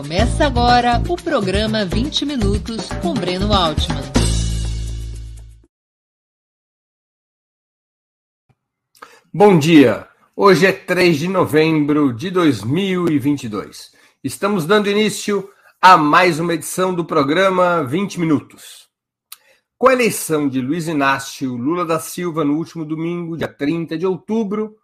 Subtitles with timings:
[0.00, 4.00] Começa agora o programa 20 Minutos com Breno Altman.
[9.30, 10.08] Bom dia!
[10.34, 13.94] Hoje é 3 de novembro de 2022.
[14.24, 15.50] Estamos dando início
[15.82, 18.88] a mais uma edição do programa 20 Minutos.
[19.76, 24.06] Com a eleição de Luiz Inácio Lula da Silva no último domingo, dia 30 de
[24.06, 24.78] outubro,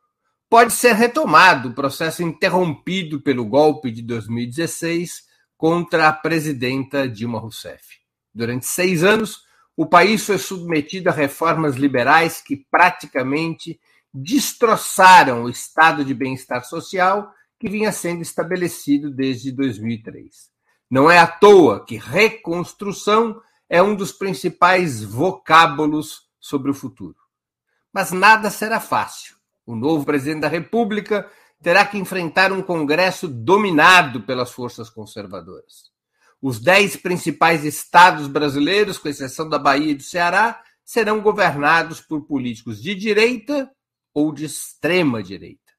[0.49, 5.25] pode ser retomado o processo interrompido pelo golpe de 2016
[5.57, 7.99] contra a presidenta Dilma Rousseff.
[8.35, 9.43] Durante seis anos,
[9.77, 13.81] o país foi submetido a reformas liberais que praticamente
[14.13, 20.51] destroçaram o estado de bem-estar social que vinha sendo estabelecido desde 2003.
[20.91, 27.17] Não é à toa que reconstrução é um dos principais vocábulos sobre o futuro.
[27.93, 29.36] Mas nada será fácil.
[29.67, 31.29] O novo presidente da República
[31.61, 35.91] terá que enfrentar um Congresso dominado pelas forças conservadoras.
[36.41, 42.27] Os dez principais estados brasileiros, com exceção da Bahia e do Ceará, serão governados por
[42.27, 43.69] políticos de direita
[44.15, 45.73] ou de extrema direita.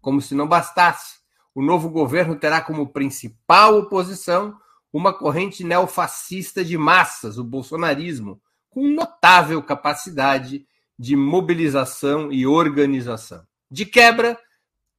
[0.00, 1.16] Como se não bastasse,
[1.54, 4.56] o novo governo terá como principal oposição
[4.92, 10.64] uma corrente neofascista de massas, o bolsonarismo, com notável capacidade
[10.98, 13.42] de mobilização e organização.
[13.70, 14.38] De quebra,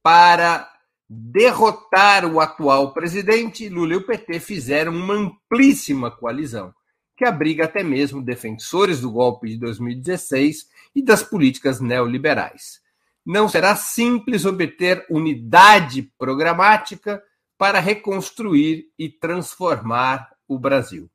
[0.02, 0.70] para
[1.08, 6.74] derrotar o atual presidente, Lula e o PT fizeram uma amplíssima coalizão,
[7.16, 12.80] que abriga até mesmo defensores do golpe de 2016 e das políticas neoliberais.
[13.24, 17.22] Não será simples obter unidade programática
[17.58, 21.10] para reconstruir e transformar o Brasil.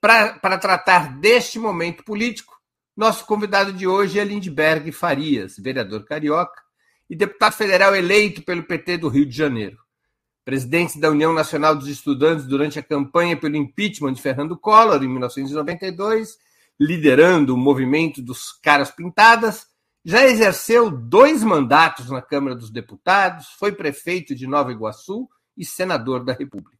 [0.00, 2.59] Para tratar deste momento político,
[2.96, 6.60] nosso convidado de hoje é Lindbergh Farias, vereador carioca
[7.08, 9.78] e deputado federal eleito pelo PT do Rio de Janeiro.
[10.44, 15.08] Presidente da União Nacional dos Estudantes durante a campanha pelo impeachment de Fernando Collor, em
[15.08, 16.38] 1992,
[16.78, 19.66] liderando o movimento dos Caras Pintadas,
[20.04, 26.24] já exerceu dois mandatos na Câmara dos Deputados, foi prefeito de Nova Iguaçu e senador
[26.24, 26.78] da República.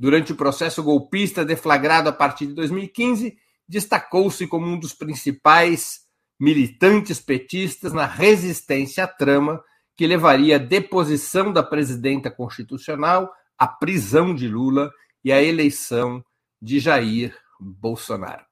[0.00, 3.36] Durante o processo golpista deflagrado a partir de 2015,
[3.68, 6.00] destacou-se como um dos principais
[6.40, 9.62] militantes petistas na resistência à trama
[9.96, 14.92] que levaria à deposição da presidenta constitucional, à prisão de Lula
[15.24, 16.24] e à eleição
[16.62, 18.44] de Jair Bolsonaro.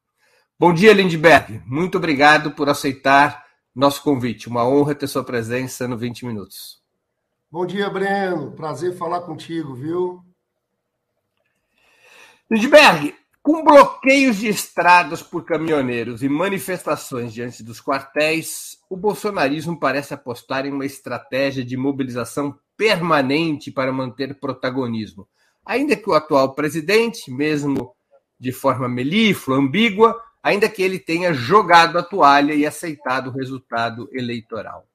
[0.58, 1.62] Bom dia, Lindbergh.
[1.64, 3.44] Muito obrigado por aceitar
[3.74, 4.48] nosso convite.
[4.48, 6.82] Uma honra ter sua presença no 20 Minutos.
[7.50, 8.52] Bom dia, Breno.
[8.52, 10.24] Prazer falar contigo, viu?
[12.50, 13.14] Lindbergh,
[13.46, 20.66] com bloqueios de estradas por caminhoneiros e manifestações diante dos quartéis, o bolsonarismo parece apostar
[20.66, 25.28] em uma estratégia de mobilização permanente para manter protagonismo.
[25.64, 27.94] Ainda que o atual presidente, mesmo
[28.36, 34.08] de forma melíflua, ambígua, ainda que ele tenha jogado a toalha e aceitado o resultado
[34.12, 34.88] eleitoral.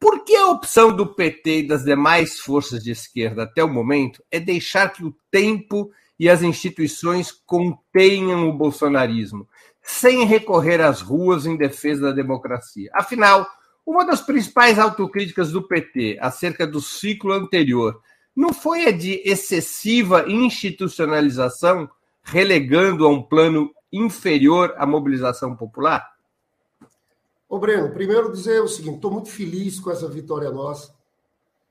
[0.00, 4.20] Por que a opção do PT e das demais forças de esquerda até o momento
[4.32, 9.48] é deixar que o tempo e as instituições contenham o bolsonarismo,
[9.82, 12.90] sem recorrer às ruas em defesa da democracia.
[12.94, 13.46] Afinal,
[13.84, 18.00] uma das principais autocríticas do PT acerca do ciclo anterior
[18.34, 21.88] não foi a de excessiva institucionalização,
[22.22, 26.14] relegando a um plano inferior à mobilização popular?
[27.48, 30.94] Ô, Breno, primeiro dizer o seguinte: estou muito feliz com essa vitória nossa.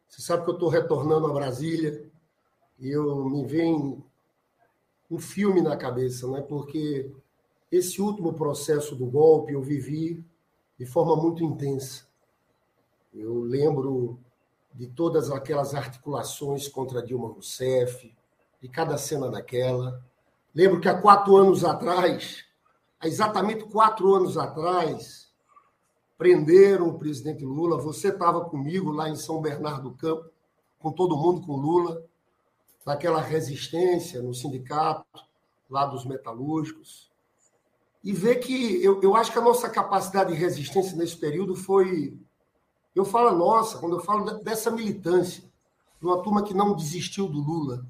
[0.08, 2.06] Você sabe que eu estou retornando a Brasília
[2.80, 4.06] e eu me venho
[5.13, 6.41] um filme na cabeça, né?
[6.41, 7.12] porque
[7.72, 10.25] esse último processo do golpe eu vivi
[10.78, 12.07] de forma muito intensa.
[13.13, 14.18] Eu lembro
[14.74, 18.12] de todas aquelas articulações contra Dilma Rousseff,
[18.59, 20.03] de cada cena daquela.
[20.53, 22.44] Lembro que há quatro anos atrás,
[23.00, 25.31] há exatamente quatro anos atrás,
[26.18, 27.78] prenderam o presidente Lula.
[27.78, 30.28] Você estava comigo lá em São Bernardo do Campo,
[30.80, 32.04] com todo mundo, com Lula
[32.85, 35.06] naquela resistência no sindicato,
[35.69, 37.12] lá dos metalúrgicos,
[38.03, 42.18] e ver que eu, eu acho que a nossa capacidade de resistência nesse período foi.
[42.94, 45.44] Eu falo nossa, quando eu falo dessa militância,
[46.00, 47.85] de uma turma que não desistiu do Lula.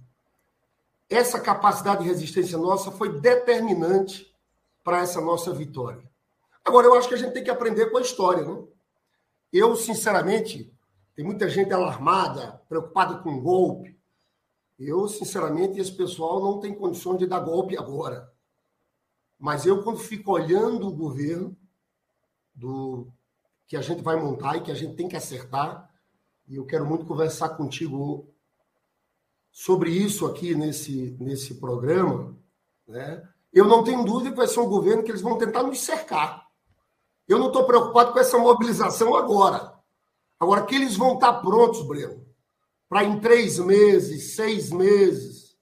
[1.10, 4.32] Essa capacidade de resistência nossa foi determinante
[4.84, 6.04] para essa nossa vitória.
[6.64, 8.46] Agora, eu acho que a gente tem que aprender com a história.
[8.46, 8.64] Né?
[9.52, 10.72] Eu, sinceramente,
[11.16, 13.98] tem muita gente alarmada, preocupada com golpe,
[14.80, 18.32] eu, sinceramente, esse pessoal não tem condições de dar golpe agora.
[19.40, 21.56] Mas eu, quando fico olhando o governo
[22.54, 23.08] do
[23.68, 25.90] que a gente vai montar e que a gente tem que acertar,
[26.48, 28.34] e eu quero muito conversar contigo
[29.52, 32.36] sobre isso aqui nesse, nesse programa,
[32.88, 33.28] né?
[33.54, 36.48] eu não tenho dúvida que vai ser um governo que eles vão tentar nos cercar.
[37.28, 39.74] Eu não estou preocupado com essa mobilização agora.
[40.40, 42.26] Agora, que eles vão estar prontos, Breno,
[42.94, 45.58] para em três meses, seis meses,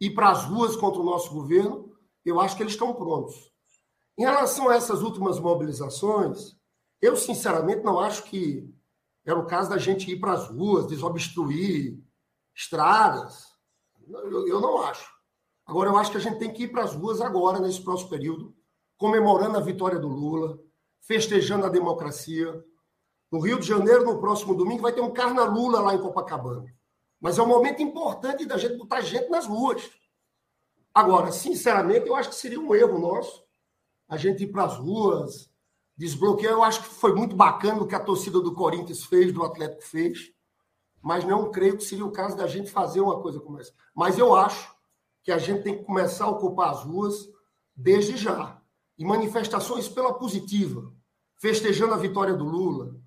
[0.00, 1.94] ir para as ruas contra o nosso governo,
[2.24, 3.52] eu acho que eles estão prontos.
[4.16, 6.56] Em relação a essas últimas mobilizações,
[7.02, 8.66] eu sinceramente não acho que
[9.26, 12.02] era o caso da gente ir para as ruas, desobstruir
[12.56, 13.44] estradas.
[14.08, 15.12] Eu não acho.
[15.66, 18.08] Agora, eu acho que a gente tem que ir para as ruas agora, nesse próximo
[18.08, 18.56] período,
[18.96, 20.58] comemorando a vitória do Lula,
[21.02, 22.64] festejando a democracia.
[23.34, 26.72] No Rio de Janeiro, no próximo domingo, vai ter um Carna Lula lá em Copacabana.
[27.20, 29.90] Mas é um momento importante da gente botar gente nas ruas.
[30.94, 33.42] Agora, sinceramente, eu acho que seria um erro nosso
[34.08, 35.50] a gente ir para as ruas,
[35.96, 36.52] desbloquear.
[36.52, 39.82] Eu acho que foi muito bacana o que a torcida do Corinthians fez, do Atlético
[39.82, 40.30] fez,
[41.02, 43.72] mas não creio que seria o caso da gente fazer uma coisa como essa.
[43.92, 44.72] Mas eu acho
[45.24, 47.28] que a gente tem que começar a ocupar as ruas
[47.74, 48.62] desde já.
[48.96, 50.94] E manifestações pela positiva,
[51.34, 53.02] festejando a vitória do Lula,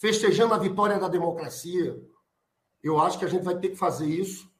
[0.00, 1.96] festejando a vitória da democracia.
[2.82, 4.50] Eu acho que a gente vai ter que fazer isso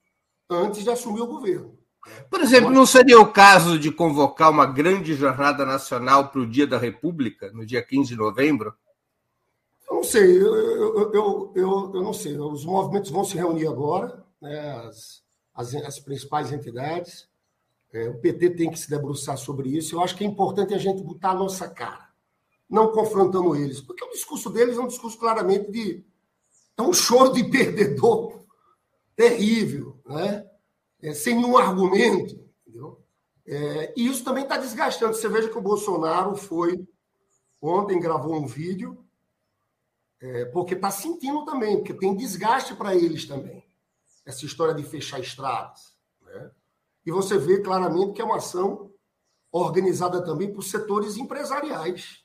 [0.48, 1.78] antes de assumir o governo.
[2.30, 6.66] Por exemplo, não seria o caso de convocar uma grande jornada nacional para o Dia
[6.66, 8.74] da República, no dia 15 de novembro?
[9.88, 12.38] Eu não sei, eu, eu, eu, eu, eu não sei.
[12.38, 15.22] Os movimentos vão se reunir agora, né, as,
[15.54, 17.28] as, as principais entidades.
[17.92, 19.94] É, o PT tem que se debruçar sobre isso.
[19.94, 22.08] Eu acho que é importante a gente botar a nossa cara,
[22.70, 26.04] não confrontando eles, porque o discurso deles é um discurso claramente de.
[26.76, 28.40] É um choro de perdedor
[29.14, 30.48] terrível, né?
[31.02, 32.40] é, sem nenhum argumento.
[32.66, 33.02] Entendeu?
[33.46, 35.14] É, e isso também está desgastando.
[35.14, 36.86] Você veja que o Bolsonaro foi
[37.60, 39.04] ontem, gravou um vídeo,
[40.20, 43.64] é, porque está sentindo também, porque tem desgaste para eles também,
[44.24, 45.96] essa história de fechar estradas.
[46.22, 46.50] Né?
[47.04, 48.90] E você vê claramente que é uma ação
[49.50, 52.19] organizada também por setores empresariais.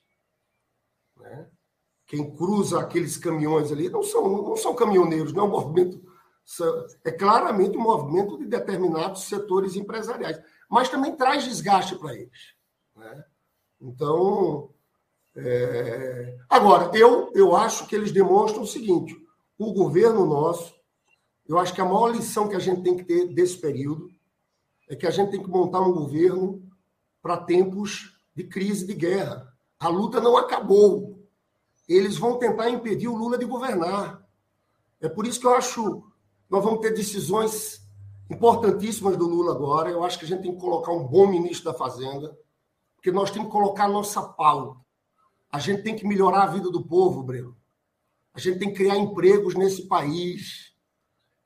[2.05, 6.01] Quem cruza aqueles caminhões ali não são, não são caminhoneiros, não é um movimento
[7.03, 12.53] é claramente um movimento de determinados setores empresariais, mas também traz desgaste para eles.
[12.95, 13.25] Né?
[13.81, 14.69] Então,
[15.35, 16.37] é...
[16.47, 19.15] agora, eu, eu acho que eles demonstram o seguinte:
[19.57, 20.73] o governo nosso,
[21.47, 24.09] eu acho que a maior lição que a gente tem que ter desse período
[24.87, 26.63] é que a gente tem que montar um governo
[27.21, 29.51] para tempos de crise, de guerra.
[29.79, 31.14] A luta não acabou.
[31.87, 34.23] Eles vão tentar impedir o Lula de governar.
[34.99, 36.03] É por isso que eu acho
[36.49, 37.81] nós vamos ter decisões
[38.29, 39.89] importantíssimas do Lula agora.
[39.89, 42.37] Eu acho que a gente tem que colocar um bom ministro da Fazenda,
[42.95, 44.79] porque nós temos que colocar a nossa pauta.
[45.51, 47.55] A gente tem que melhorar a vida do povo, Breno.
[48.33, 50.73] A gente tem que criar empregos nesse país.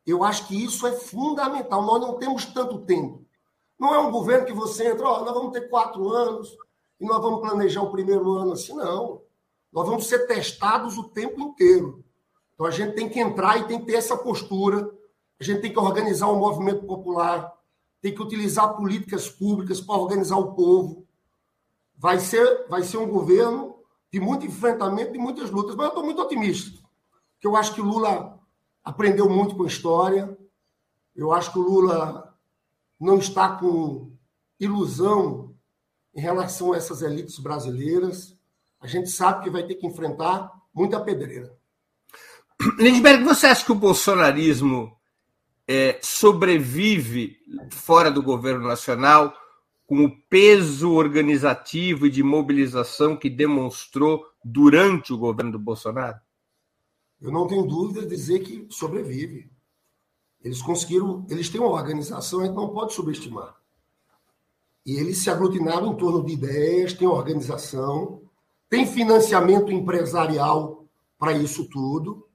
[0.05, 1.83] Eu acho que isso é fundamental.
[1.83, 3.25] Nós não temos tanto tempo.
[3.77, 6.57] Não é um governo que você entra, oh, nós vamos ter quatro anos
[6.99, 9.21] e nós vamos planejar o primeiro ano assim, não.
[9.71, 12.03] Nós vamos ser testados o tempo inteiro.
[12.53, 14.89] Então a gente tem que entrar e tem que ter essa postura.
[15.39, 17.53] A gente tem que organizar um movimento popular,
[18.01, 21.07] tem que utilizar políticas públicas para organizar o povo.
[21.95, 23.75] Vai ser, vai ser um governo
[24.11, 25.75] de muito enfrentamento, de muitas lutas.
[25.75, 26.79] Mas eu estou muito otimista,
[27.33, 28.39] porque eu acho que o Lula
[28.83, 30.37] aprendeu muito com a história.
[31.15, 32.37] Eu acho que o Lula
[32.99, 34.11] não está com
[34.59, 35.55] ilusão
[36.13, 38.37] em relação a essas elites brasileiras.
[38.79, 41.57] A gente sabe que vai ter que enfrentar muita pedreira.
[42.77, 44.97] Lindbergh, você acha que o bolsonarismo
[45.67, 47.37] é, sobrevive
[47.71, 49.33] fora do governo nacional
[49.85, 56.19] com o peso organizativo e de mobilização que demonstrou durante o governo do Bolsonaro?
[57.21, 59.49] Eu não tenho dúvida de dizer que sobrevive.
[60.41, 63.55] Eles conseguiram, eles têm uma organização, a gente não pode subestimar.
[64.85, 68.21] E eles se aglutinaram em torno de ideias, têm organização,
[68.69, 70.85] tem financiamento empresarial
[71.17, 72.29] para isso tudo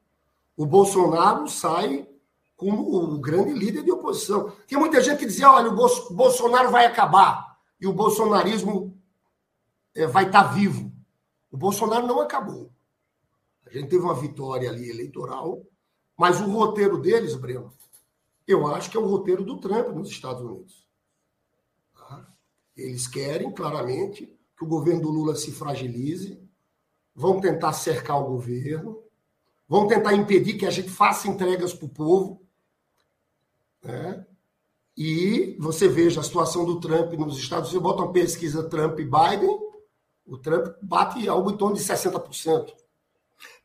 [0.57, 2.09] o Bolsonaro sai
[2.57, 4.53] como o grande líder de oposição.
[4.67, 8.97] Tem muita gente que dizia: olha, o Bolsonaro vai acabar e o bolsonarismo
[9.95, 10.93] é, vai estar tá vivo.
[11.50, 12.71] O Bolsonaro não acabou.
[13.67, 15.62] A gente teve uma vitória ali eleitoral,
[16.17, 17.73] mas o roteiro deles, Breno,
[18.47, 20.87] eu acho que é o roteiro do Trump nos Estados Unidos.
[21.97, 22.29] Tá?
[22.76, 26.40] Eles querem, claramente, que o governo do Lula se fragilize,
[27.14, 29.02] vão tentar cercar o governo,
[29.68, 32.42] vão tentar impedir que a gente faça entregas para o povo.
[33.82, 34.25] Né?
[34.96, 39.04] E você veja a situação do Trump nos Estados Unidos, bota uma pesquisa Trump e
[39.04, 39.58] Biden,
[40.26, 42.73] o Trump bate algo em torno de 60%.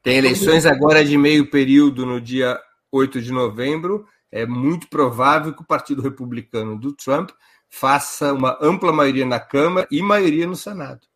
[0.01, 2.59] Tem eleições agora de meio período no dia
[2.91, 7.31] 8 de novembro é muito provável que o Partido Republicano do Trump
[7.69, 11.07] faça uma ampla maioria na Câmara e maioria no Senado.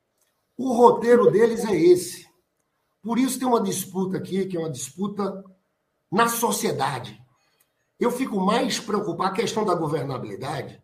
[0.55, 2.29] O roteiro deles é esse.
[3.01, 5.43] Por isso tem uma disputa aqui, que é uma disputa
[6.11, 7.21] na sociedade.
[7.99, 10.81] Eu fico mais preocupado, a questão da governabilidade,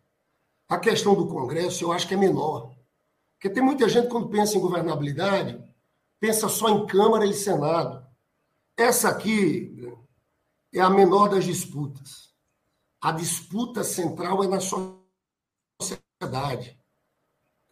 [0.68, 2.74] a questão do Congresso, eu acho que é menor.
[3.34, 5.62] Porque tem muita gente, quando pensa em governabilidade,
[6.18, 8.04] pensa só em Câmara e Senado.
[8.76, 9.94] Essa aqui
[10.72, 12.30] é a menor das disputas.
[13.00, 14.99] A disputa central é na sociedade.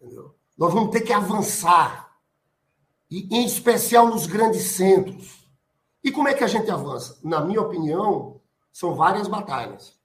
[0.01, 0.35] Entendeu?
[0.57, 2.09] Nós vamos ter que avançar,
[3.11, 5.49] e, em especial nos grandes centros.
[6.03, 7.19] E como é que a gente avança?
[7.23, 8.41] Na minha opinião,
[8.73, 9.97] são várias batalhas.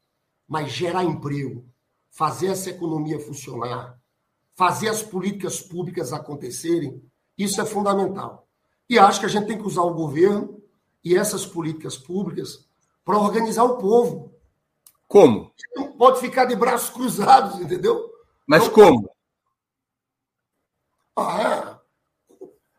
[0.48, 1.66] Mas gerar emprego,
[2.10, 4.00] fazer essa economia funcionar,
[4.56, 7.02] fazer as políticas públicas acontecerem,
[7.38, 8.48] isso é fundamental.
[8.90, 10.62] E acho que a gente tem que usar o governo
[11.04, 12.68] e essas políticas públicas
[13.04, 14.33] para organizar o povo.
[15.08, 15.54] Como?
[15.76, 18.12] Não pode ficar de braços cruzados, entendeu?
[18.48, 19.16] Mas então, como?
[21.16, 21.80] Ah,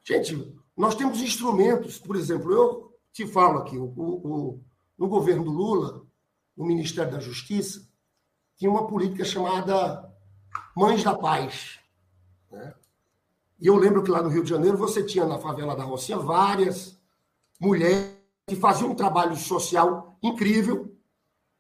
[0.02, 1.98] gente, nós temos instrumentos.
[1.98, 4.60] Por exemplo, eu te falo aqui, o, o,
[4.98, 6.04] no governo do Lula,
[6.56, 7.88] no Ministério da Justiça,
[8.56, 10.12] tinha uma política chamada
[10.76, 11.78] Mães da Paz.
[12.50, 12.74] Né?
[13.60, 16.18] E eu lembro que lá no Rio de Janeiro você tinha na favela da Rocinha
[16.18, 17.00] várias
[17.60, 18.16] mulheres
[18.46, 20.94] que faziam um trabalho social incrível,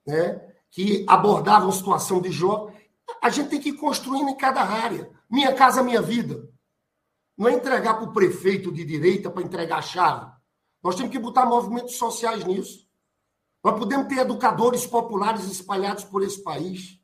[0.06, 0.53] né?
[0.74, 2.74] Que abordavam situação de jovem.
[3.22, 5.08] A gente tem que ir construindo em cada área.
[5.30, 6.50] Minha casa, minha vida.
[7.38, 10.32] Não é entregar para o prefeito de direita para entregar a chave.
[10.82, 12.88] Nós temos que botar movimentos sociais nisso.
[13.62, 17.00] Nós podemos ter educadores populares espalhados por esse país.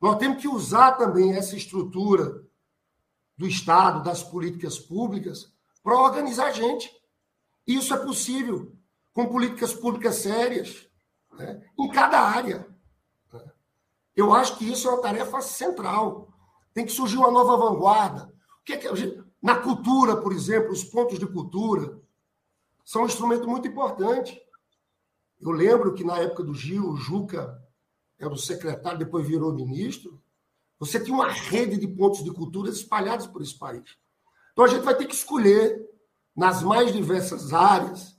[0.00, 2.42] Nós temos que usar também essa estrutura
[3.36, 6.90] do Estado, das políticas públicas, para organizar a gente.
[7.66, 8.72] Isso é possível
[9.12, 10.88] com políticas públicas sérias,
[11.34, 11.62] né?
[11.78, 12.69] em cada área.
[14.16, 16.28] Eu acho que isso é uma tarefa central.
[16.74, 18.32] Tem que surgir uma nova vanguarda.
[18.60, 22.00] O que é que na cultura, por exemplo, os pontos de cultura
[22.84, 24.40] são um instrumento muito importante.
[25.40, 27.58] Eu lembro que na época do Gil, o Juca
[28.18, 30.20] era o secretário, depois virou ministro.
[30.78, 33.96] Você tinha uma rede de pontos de cultura espalhados por esse país.
[34.52, 35.88] Então a gente vai ter que escolher,
[36.36, 38.16] nas mais diversas áreas,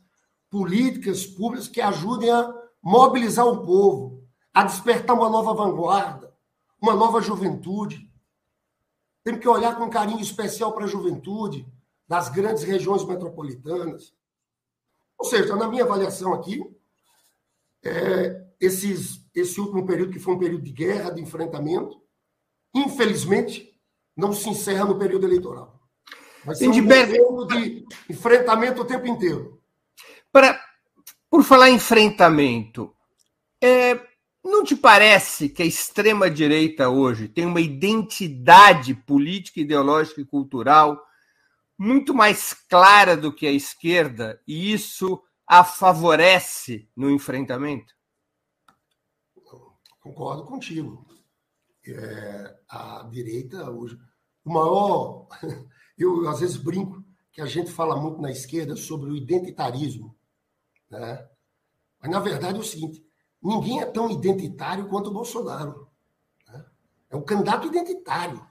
[0.50, 4.21] políticas públicas que ajudem a mobilizar o povo,
[4.54, 6.34] a despertar uma nova vanguarda,
[6.82, 8.10] uma nova juventude.
[9.24, 11.66] Temos que olhar com carinho especial para a juventude
[12.08, 14.14] das grandes regiões metropolitanas.
[15.18, 16.62] Ou seja, na minha avaliação aqui,
[17.84, 22.02] é, esses, esse último período, que foi um período de guerra, de enfrentamento,
[22.74, 23.80] infelizmente,
[24.16, 25.80] não se encerra no período eleitoral.
[26.44, 29.62] Vai ser um período de enfrentamento o tempo inteiro.
[30.32, 30.60] Para,
[31.30, 32.94] por falar em enfrentamento,
[33.62, 34.11] é,
[34.44, 41.02] não te parece que a extrema-direita hoje tem uma identidade política, ideológica e cultural
[41.78, 47.94] muito mais clara do que a esquerda e isso a favorece no enfrentamento?
[50.00, 51.06] Concordo contigo
[51.88, 54.00] é, a direita hoje.
[54.44, 55.28] O maior.
[55.98, 60.16] Eu, às vezes, brinco que a gente fala muito na esquerda sobre o identitarismo.
[60.90, 61.28] Né?
[62.02, 63.06] Mas, na verdade, é o seguinte:
[63.42, 65.88] ninguém é tão identitário quanto o Bolsonaro.
[66.48, 66.66] Né?
[67.10, 68.46] É um candidato identitário.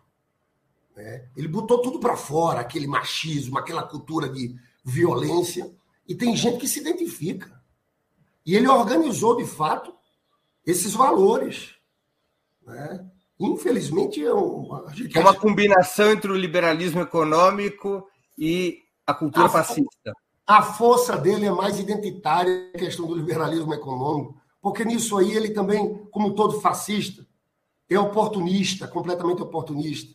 [0.96, 1.28] Né?
[1.36, 5.72] Ele botou tudo para fora, aquele machismo, aquela cultura de violência,
[6.08, 7.60] e tem gente que se identifica.
[8.44, 9.94] E ele organizou, de fato,
[10.66, 11.74] esses valores.
[12.66, 13.06] Né?
[13.38, 18.06] Infelizmente, é uma, é uma combinação entre o liberalismo econômico
[18.36, 20.12] e a cultura a, fascista.
[20.46, 25.50] A força dele é mais identitária a questão do liberalismo econômico, porque nisso aí ele
[25.50, 27.26] também, como todo fascista,
[27.88, 30.14] é oportunista, completamente oportunista.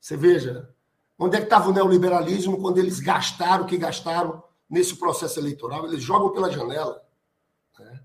[0.00, 0.68] Você veja,
[1.18, 5.86] onde é que estava o neoliberalismo quando eles gastaram o que gastaram nesse processo eleitoral?
[5.86, 7.02] Eles jogam pela janela.
[7.78, 8.02] Né?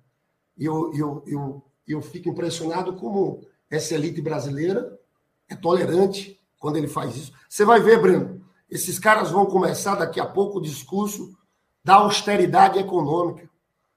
[0.57, 4.99] E eu, eu, eu, eu fico impressionado como essa elite brasileira
[5.47, 7.33] é tolerante quando ele faz isso.
[7.47, 11.35] Você vai ver, Breno, esses caras vão começar daqui a pouco o discurso
[11.83, 13.49] da austeridade econômica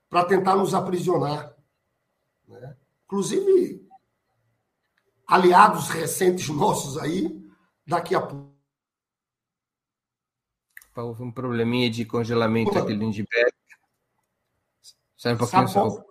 [0.09, 1.55] para tentar nos aprisionar.
[2.61, 2.77] Né?
[3.05, 3.87] Inclusive,
[5.27, 7.43] aliados recentes nossos aí,
[7.87, 8.53] daqui a pouco.
[10.95, 13.55] Houve um probleminha de congelamento aqui do Lindbergh.
[15.17, 15.69] Sai um pouquinho.
[15.69, 16.05] Só...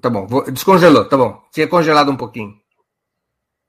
[0.00, 0.50] Tá bom, vou...
[0.50, 1.42] descongelou, tá bom.
[1.50, 2.60] Tinha congelado um pouquinho.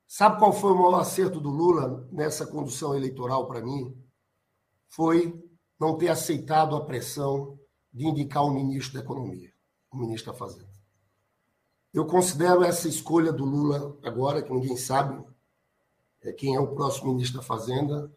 [0.06, 3.96] Sabe qual foi o maior acerto do Lula nessa condução eleitoral para mim?
[4.88, 5.34] Foi
[5.79, 7.58] não ter aceitado a pressão
[7.94, 9.51] de indicar o ministro da Economia,
[9.91, 10.76] o ministro da Fazenda.
[11.94, 15.24] Eu considero essa escolha do Lula agora, que ninguém sabe
[16.24, 18.12] é quem é o próximo ministro da Fazenda,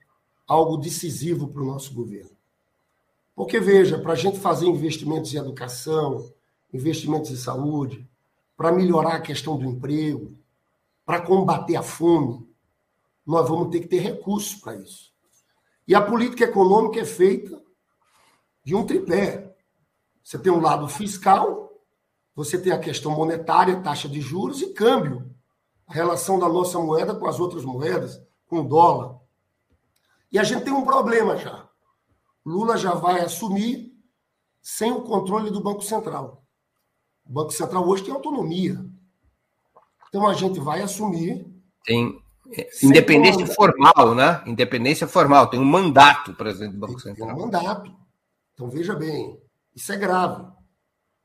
[0.47, 2.31] algo decisivo para o nosso governo.
[3.37, 6.33] Porque, veja, para a gente fazer investimentos em educação,
[6.73, 8.09] investimentos em saúde,
[8.57, 10.37] para melhorar a questão do emprego,
[11.07, 12.47] para combater a fome,
[13.25, 15.13] nós vamos ter que ter recursos para isso.
[15.87, 17.63] E a política econômica é feita
[18.65, 19.57] de um tripé.
[20.23, 21.70] Você tem um lado fiscal,
[22.35, 25.31] você tem a questão monetária, taxa de juros e câmbio.
[25.87, 29.19] A relação da nossa moeda com as outras moedas, com o dólar.
[30.31, 31.69] E a gente tem um problema já.
[32.47, 33.93] Lula já vai assumir
[34.63, 36.45] sem o controle do Banco Central.
[37.27, 38.85] O Banco Central hoje tem autonomia.
[40.09, 41.47] Então a gente vai assumir.
[41.85, 42.21] Tem
[42.83, 44.43] independência formal, né?
[44.47, 45.49] Independência formal.
[45.49, 47.29] Tem um mandato, presidente do Banco Central.
[47.29, 47.95] Tem um mandato.
[48.55, 49.41] Então veja bem,
[49.75, 50.45] isso é grave,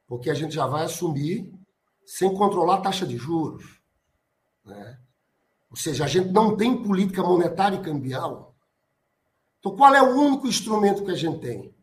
[0.08, 1.54] porque a gente já vai assumir
[2.06, 3.80] sem controlar a taxa de juros.
[4.64, 5.00] Né?
[5.70, 8.56] Ou seja, a gente não tem política monetária e cambial.
[9.60, 11.76] Então, qual é o único instrumento que a gente tem?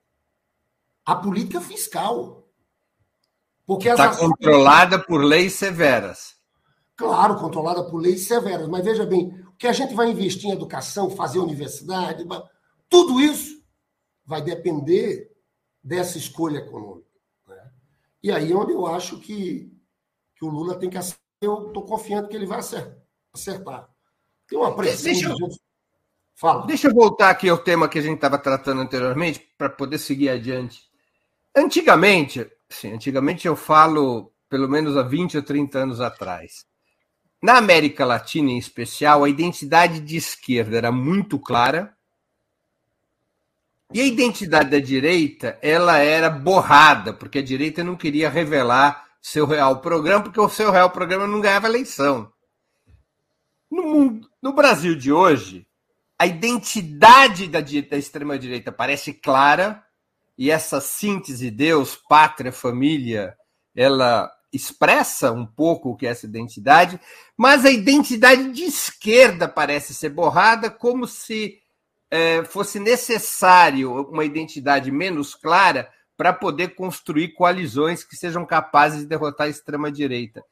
[1.05, 2.49] A política fiscal.
[3.67, 4.29] Porque Está ações...
[4.29, 6.37] controlada por leis severas.
[6.97, 8.69] Claro, controlada por leis severas.
[8.69, 12.25] Mas veja bem, o que a gente vai investir em educação, fazer universidade,
[12.89, 13.63] tudo isso
[14.25, 15.31] vai depender
[15.83, 17.12] dessa escolha econômica.
[18.23, 19.73] E aí é onde eu acho que,
[20.37, 21.21] que o Lula tem que acertar.
[21.41, 23.89] Eu estou confiante que ele vai acertar.
[24.47, 25.05] Tem uma pressão.
[25.05, 25.37] Deixa eu...
[26.35, 26.67] Fala.
[26.67, 30.29] Deixa eu voltar aqui ao tema que a gente estava tratando anteriormente, para poder seguir
[30.29, 30.83] adiante.
[31.55, 36.67] Antigamente, sim, antigamente eu falo pelo menos há 20 ou 30 anos atrás.
[37.43, 41.97] Na América Latina, em especial, a identidade de esquerda era muito clara.
[43.95, 49.47] E a identidade da direita, ela era borrada, porque a direita não queria revelar seu
[49.47, 52.33] real programa, porque o seu real programa não ganhava eleição.
[53.71, 55.67] No, mundo, no Brasil de hoje,
[56.19, 59.85] a identidade da, da extrema-direita parece clara,
[60.37, 63.37] e essa síntese Deus, pátria, família,
[63.77, 67.01] ela expressa um pouco o que é essa identidade,
[67.37, 71.62] mas a identidade de esquerda parece ser borrada, como se
[72.13, 79.07] é, fosse necessário uma identidade menos clara para poder construir coalizões que sejam capazes de
[79.07, 80.45] derrotar a extrema-direita.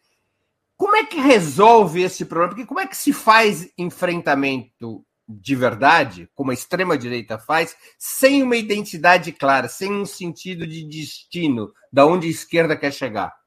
[0.75, 2.55] Como é que resolve esse problema?
[2.55, 8.57] Porque como é que se faz enfrentamento de verdade, como a extrema-direita faz, sem uma
[8.57, 13.39] identidade clara, sem um sentido de destino, da onde a esquerda quer chegar?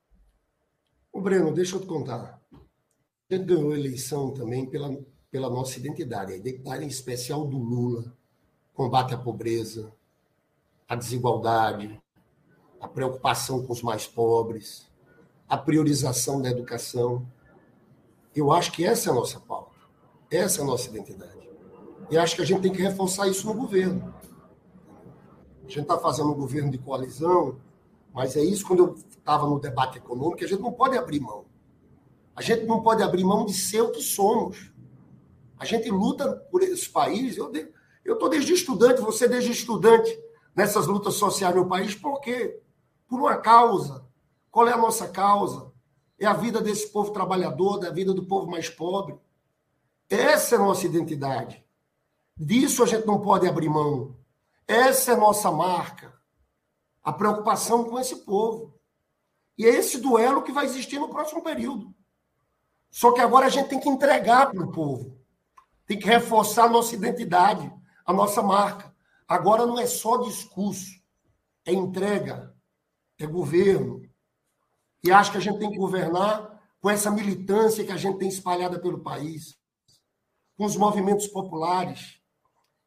[1.12, 2.39] O Breno, deixa eu te contar.
[3.30, 4.95] Gente ganhou eleição também pela,
[5.34, 8.13] pela nossa identidade, a identidade em especial do Lula,
[8.72, 9.91] combate à pobreza,
[10.88, 12.00] a desigualdade,
[12.80, 14.88] a preocupação com os mais pobres,
[15.50, 17.26] a priorização da educação.
[18.36, 19.76] Eu acho que essa é a nossa pauta,
[20.30, 21.50] essa é a nossa identidade.
[22.12, 24.13] E acho que a gente tem que reforçar isso no governo.
[25.65, 27.58] A gente está fazendo um governo de coalizão,
[28.13, 31.43] mas é isso quando eu estava no debate econômico, a gente não pode abrir mão.
[32.36, 34.72] A gente não pode abrir mão de ser o que somos.
[35.63, 37.38] A gente luta por esse país.
[37.38, 37.49] Eu
[38.06, 40.13] estou desde estudante, você desde estudante,
[40.54, 42.62] nessas lutas sociais no país, por quê?
[43.08, 44.06] Por uma causa.
[44.52, 45.71] Qual é a nossa causa?
[46.19, 49.17] É a vida desse povo trabalhador, da vida do povo mais pobre.
[50.10, 51.65] Essa é a nossa identidade.
[52.36, 54.17] Disso a gente não pode abrir mão.
[54.67, 56.13] Essa é a nossa marca.
[57.02, 58.78] A preocupação com esse povo.
[59.58, 61.95] E é esse duelo que vai existir no próximo período.
[62.91, 65.22] Só que agora a gente tem que entregar para o povo.
[65.93, 67.71] Tem que reforçar a nossa identidade,
[68.03, 68.91] a nossa marca.
[69.27, 70.89] Agora não é só discurso,
[71.63, 72.51] é entrega,
[73.19, 74.01] é governo.
[75.03, 78.27] E acho que a gente tem que governar com essa militância que a gente tem
[78.27, 79.56] espalhada pelo país,
[80.58, 82.19] com os movimentos populares,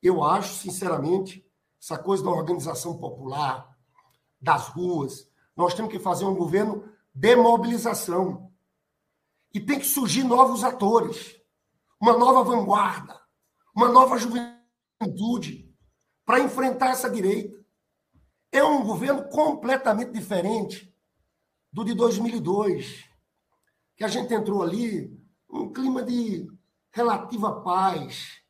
[0.02, 1.48] eu acho, sinceramente,
[1.80, 3.72] essa coisa da organização popular,
[4.40, 8.50] das ruas, nós temos que fazer um governo de mobilização.
[9.54, 11.35] E tem que surgir novos atores,
[12.00, 13.20] uma nova vanguarda,
[13.74, 15.72] uma nova juventude
[16.24, 17.56] para enfrentar essa direita.
[18.52, 20.92] É um governo completamente diferente
[21.72, 23.04] do de 2002,
[23.96, 25.10] que a gente entrou ali
[25.50, 26.46] um clima de
[26.90, 28.40] relativa paz,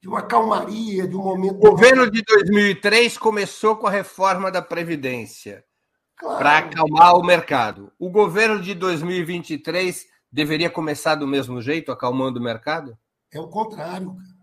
[0.00, 1.56] de uma calmaria, de um momento.
[1.56, 5.64] O governo de 2003 começou com a reforma da Previdência
[6.16, 6.38] claro.
[6.38, 7.92] para acalmar o mercado.
[7.98, 12.96] O governo de 2023 deveria começar do mesmo jeito, acalmando o mercado?
[13.32, 14.40] É o contrário, cara.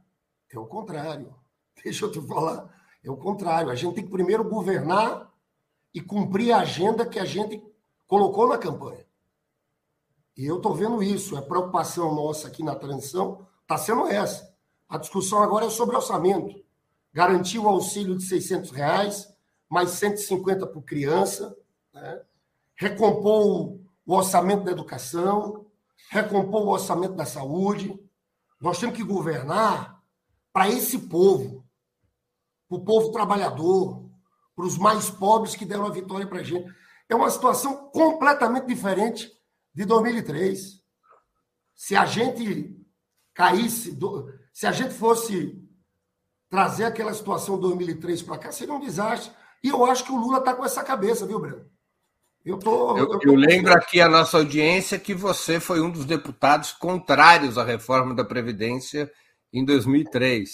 [0.51, 1.35] É o contrário.
[1.83, 2.69] Deixa eu te falar.
[3.03, 3.69] É o contrário.
[3.69, 5.31] A gente tem que primeiro governar
[5.93, 7.61] e cumprir a agenda que a gente
[8.05, 9.05] colocou na campanha.
[10.35, 11.35] E eu estou vendo isso.
[11.35, 14.55] A preocupação nossa aqui na transição está sendo essa.
[14.87, 16.63] A discussão agora é sobre orçamento.
[17.13, 19.27] Garantir o auxílio de 600 reais,
[19.67, 21.55] mais 150 por criança,
[21.93, 22.21] né?
[22.75, 25.65] recompor o orçamento da educação,
[26.09, 27.97] recompor o orçamento da saúde.
[28.59, 30.01] Nós temos que governar
[30.51, 31.65] para esse povo,
[32.67, 34.09] para o povo trabalhador,
[34.55, 36.67] para os mais pobres que deram a vitória para a gente.
[37.07, 39.31] É uma situação completamente diferente
[39.73, 40.83] de 2003.
[41.75, 42.75] Se a gente
[43.33, 43.97] caísse,
[44.51, 45.63] se a gente fosse
[46.49, 49.31] trazer aquela situação de 2003 para cá, seria um desastre.
[49.63, 51.69] E eu acho que o Lula está com essa cabeça, viu, Breno?
[52.47, 56.05] Eu, tô, eu, eu, eu lembro aqui a nossa audiência que você foi um dos
[56.05, 59.11] deputados contrários à reforma da Previdência
[59.51, 60.49] em 2003.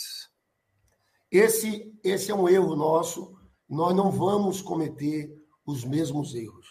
[1.32, 3.36] Esse, esse é um erro nosso.
[3.70, 5.30] Nós não vamos cometer
[5.64, 6.66] os mesmos erros.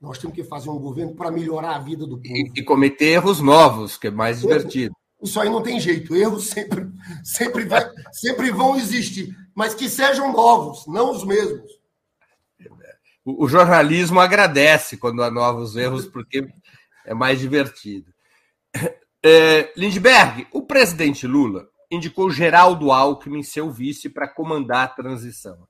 [0.00, 2.34] Nós temos que fazer um governo para melhorar a vida do povo.
[2.34, 4.94] E, e, cometer erros novos, que é mais divertido.
[5.22, 6.16] Isso aí não tem jeito.
[6.16, 6.90] Erros sempre,
[7.22, 11.81] sempre, vai, sempre vão existir, mas que sejam novos, não os mesmos.
[13.24, 16.46] O, jornalismo agradece quando há novos erros, porque
[17.04, 18.12] é mais divertido.
[19.24, 25.68] É, Lindbergh, o presidente Lula indicou Geraldo Alckmin seu vice para comandar a transição.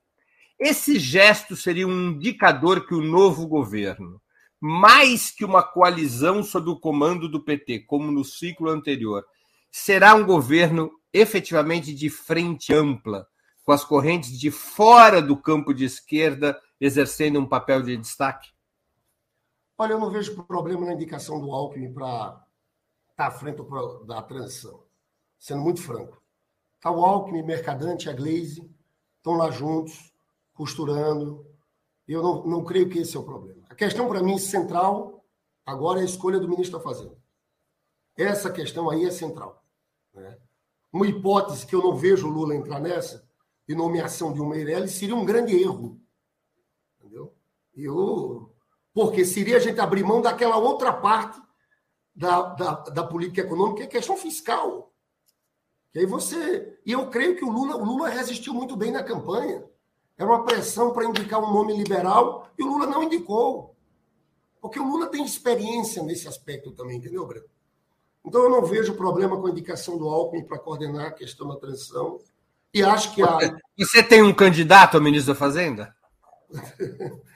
[0.59, 4.19] Esse gesto seria um indicador que o novo governo,
[4.59, 9.23] mais que uma coalizão sob o comando do PT, como no ciclo anterior,
[9.71, 13.27] será um governo efetivamente de frente ampla,
[13.63, 18.51] com as correntes de fora do campo de esquerda exercendo um papel de destaque?
[19.77, 22.45] Olha, eu não vejo problema na indicação do Alckmin para
[23.11, 23.61] estar tá à frente
[24.05, 24.83] da transição,
[25.39, 26.21] sendo muito franco.
[26.75, 28.69] Está o Alckmin, Mercadante, a Glaze,
[29.17, 30.13] estão lá juntos,
[30.53, 31.45] costurando.
[32.05, 33.65] Eu não, não creio que esse é o problema.
[33.69, 35.23] A questão, para mim, central
[35.65, 37.17] agora é a escolha do ministro da Fazenda.
[38.17, 39.63] Essa questão aí é central.
[40.13, 40.37] Né?
[40.91, 43.25] Uma hipótese que eu não vejo Lula entrar nessa,
[43.65, 46.02] de nomeação de um Meirelles, seria um grande erro.
[47.75, 48.53] Eu,
[48.93, 51.41] porque seria a gente abrir mão daquela outra parte
[52.15, 54.93] da, da, da política econômica, que é a questão fiscal.
[55.93, 56.77] E aí você.
[56.85, 59.63] E eu creio que o Lula, o Lula resistiu muito bem na campanha.
[60.17, 63.75] Era uma pressão para indicar um nome liberal e o Lula não indicou.
[64.61, 67.45] Porque o Lula tem experiência nesse aspecto também, entendeu, Breno?
[68.25, 71.57] Então eu não vejo problema com a indicação do Alckmin para coordenar a questão da
[71.57, 72.19] transição.
[72.73, 73.37] E acho que a.
[73.77, 75.95] Você tem um candidato a ministro da Fazenda?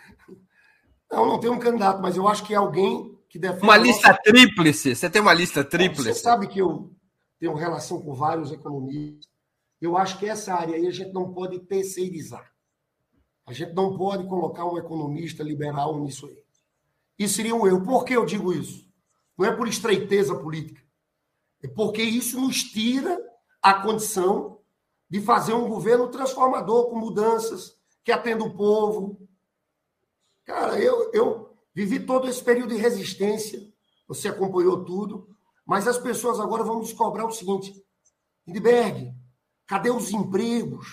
[1.11, 3.63] não, não tem um candidato, mas eu acho que é alguém que defende.
[3.63, 4.21] Uma lista nossa...
[4.23, 4.95] tríplice.
[4.95, 6.03] Você tem uma lista tríplice.
[6.03, 6.91] Você sabe que eu
[7.39, 9.29] tenho relação com vários economistas.
[9.79, 12.51] Eu acho que essa área aí a gente não pode terceirizar.
[13.45, 16.43] A gente não pode colocar um economista liberal nisso aí.
[17.17, 17.83] Isso seria um erro.
[17.83, 18.85] Por que eu digo isso?
[19.37, 20.81] Não é por estreiteza política.
[21.63, 23.17] É porque isso nos tira
[23.61, 24.59] a condição
[25.09, 29.26] de fazer um governo transformador, com mudanças, que atenda o povo.
[30.47, 33.59] Cara, eu, eu vivi todo esse período de resistência,
[34.07, 35.27] você acompanhou tudo,
[35.65, 37.73] mas as pessoas agora vão nos cobrar o seguinte:
[38.47, 39.13] Lindbergh,
[39.67, 40.87] cadê os empregos?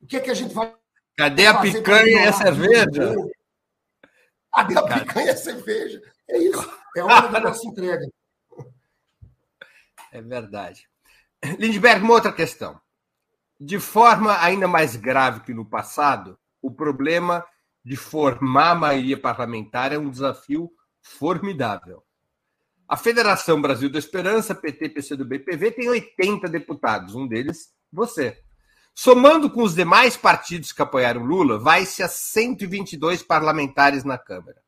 [0.00, 0.74] O que é que a gente vai
[1.16, 3.14] Cadê a picanha e a cerveja?
[4.52, 6.02] Cadê a picanha e a cerveja?
[6.28, 6.78] É isso.
[6.96, 8.06] É hora da nossa entrega.
[10.12, 10.88] É verdade.
[11.58, 12.78] Lindbergh, uma outra questão.
[13.58, 17.46] De forma ainda mais grave que no passado, o problema
[17.86, 20.68] de formar a maioria parlamentar é um desafio
[21.00, 22.02] formidável.
[22.88, 28.42] A Federação Brasil da Esperança, PT, PCdoB PV, tem 80 deputados, um deles você.
[28.92, 34.60] Somando com os demais partidos que apoiaram Lula, vai-se a 122 parlamentares na Câmara.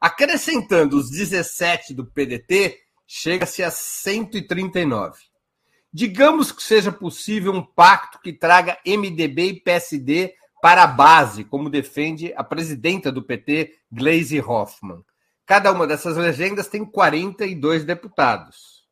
[0.00, 5.20] Acrescentando os 17 do PDT, chega-se a 139.
[5.92, 10.34] Digamos que seja possível um pacto que traga MDB e PSD
[10.64, 15.04] para a base, como defende a presidenta do PT, Gleisi Hoffmann.
[15.44, 18.82] Cada uma dessas legendas tem 42 deputados.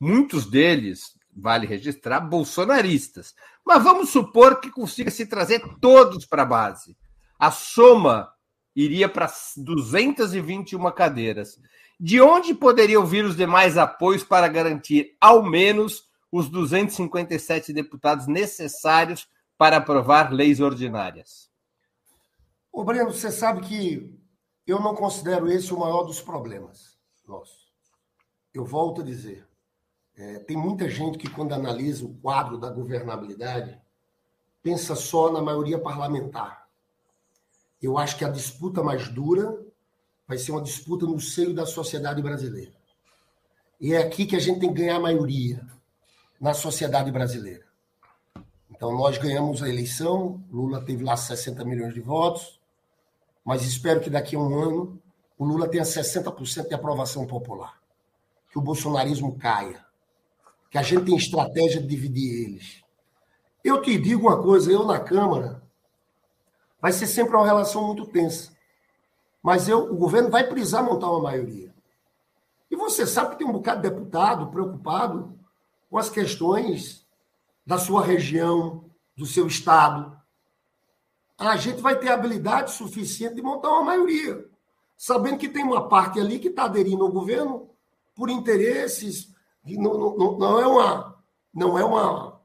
[0.00, 6.46] Muitos deles, vale registrar, bolsonaristas, mas vamos supor que consiga se trazer todos para a
[6.46, 6.96] base.
[7.38, 8.32] A soma
[8.74, 11.60] iria para 221 cadeiras.
[12.00, 19.28] De onde poderiam vir os demais apoios para garantir, ao menos, os 257 deputados necessários
[19.58, 21.50] para aprovar leis ordinárias?
[22.72, 24.18] Ô, Breno, você sabe que
[24.66, 26.98] eu não considero esse o maior dos problemas.
[28.52, 29.46] Eu volto a dizer.
[30.16, 33.78] É, tem muita gente que, quando analisa o quadro da governabilidade,
[34.62, 36.66] pensa só na maioria parlamentar.
[37.80, 39.62] Eu acho que a disputa mais dura
[40.26, 42.72] vai ser uma disputa no seio da sociedade brasileira.
[43.78, 45.64] E é aqui que a gente tem que ganhar maioria
[46.40, 47.65] na sociedade brasileira.
[48.76, 52.60] Então, nós ganhamos a eleição, Lula teve lá 60 milhões de votos,
[53.42, 55.02] mas espero que daqui a um ano
[55.38, 57.80] o Lula tenha 60% de aprovação popular.
[58.50, 59.82] Que o bolsonarismo caia.
[60.70, 62.84] Que a gente tem estratégia de dividir eles.
[63.64, 65.62] Eu te digo uma coisa, eu na Câmara,
[66.78, 68.52] vai ser sempre uma relação muito tensa.
[69.42, 71.74] Mas eu, o governo vai precisar montar uma maioria.
[72.70, 75.38] E você sabe que tem um bocado de deputado preocupado
[75.88, 77.05] com as questões
[77.66, 78.84] da sua região,
[79.16, 80.16] do seu estado.
[81.36, 84.48] A gente vai ter habilidade suficiente de montar uma maioria,
[84.96, 87.70] sabendo que tem uma parte ali que está aderindo ao governo
[88.14, 91.16] por interesses, não, não, não é uma
[91.52, 92.38] não é uma,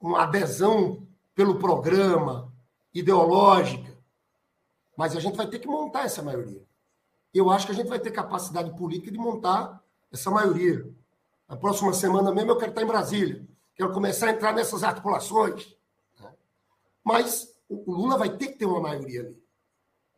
[0.00, 2.52] uma adesão pelo programa
[2.92, 3.96] ideológica,
[4.96, 6.66] mas a gente vai ter que montar essa maioria.
[7.32, 9.80] Eu acho que a gente vai ter capacidade política de montar
[10.12, 10.84] essa maioria.
[11.48, 13.46] Na próxima semana mesmo eu quero estar em Brasília.
[13.74, 15.74] Quero começar a entrar nessas articulações.
[16.20, 16.32] Né?
[17.04, 19.42] Mas o Lula vai ter que ter uma maioria ali.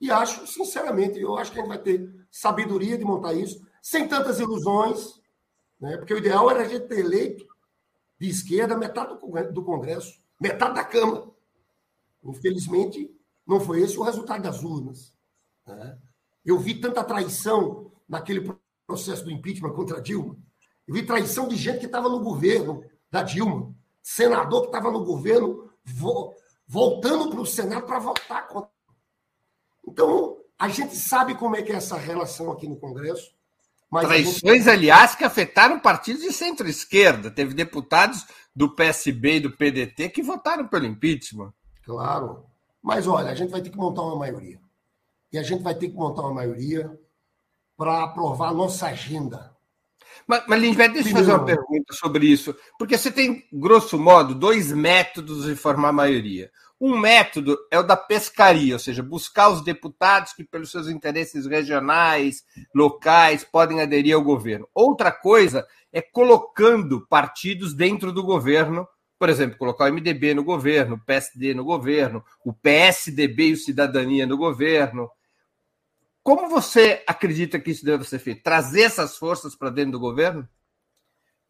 [0.00, 4.08] E acho, sinceramente, eu acho que a gente vai ter sabedoria de montar isso, sem
[4.08, 5.20] tantas ilusões,
[5.80, 5.96] né?
[5.96, 7.46] porque o ideal era a gente ter eleito
[8.18, 9.14] de esquerda metade
[9.52, 11.26] do Congresso, metade da Câmara.
[12.22, 13.14] Infelizmente,
[13.46, 15.12] não foi esse o resultado das urnas.
[15.66, 15.98] Né?
[16.44, 18.52] Eu vi tanta traição naquele
[18.86, 20.36] processo do impeachment contra Dilma.
[20.86, 22.84] Eu vi traição de gente que estava no governo
[23.14, 23.72] da Dilma,
[24.02, 26.34] senador que estava no governo, vo
[26.66, 28.70] voltando para o Senado para votar contra.
[29.86, 33.32] Então, a gente sabe como é que é essa relação aqui no Congresso.
[34.00, 34.68] Traições, gente...
[34.68, 37.30] aliás, que afetaram partidos de centro-esquerda.
[37.30, 41.52] Teve deputados do PSB e do PDT que votaram pelo impeachment.
[41.84, 42.44] Claro.
[42.82, 44.60] Mas olha, a gente vai ter que montar uma maioria.
[45.30, 46.98] E a gente vai ter que montar uma maioria
[47.76, 49.53] para aprovar a nossa agenda.
[50.26, 52.54] Mas, mas Lindbergh, deixa eu fazer uma pergunta sobre isso.
[52.78, 56.50] Porque você tem, grosso modo, dois métodos de formar maioria.
[56.80, 61.46] Um método é o da pescaria, ou seja, buscar os deputados que, pelos seus interesses
[61.46, 64.68] regionais, locais, podem aderir ao governo.
[64.74, 68.86] Outra coisa é colocando partidos dentro do governo
[69.18, 73.56] por exemplo, colocar o MDB no governo, o PSD no governo, o PSDB e o
[73.56, 75.08] Cidadania no governo.
[76.24, 78.42] Como você acredita que isso deve ser feito?
[78.42, 80.48] Trazer essas forças para dentro do governo?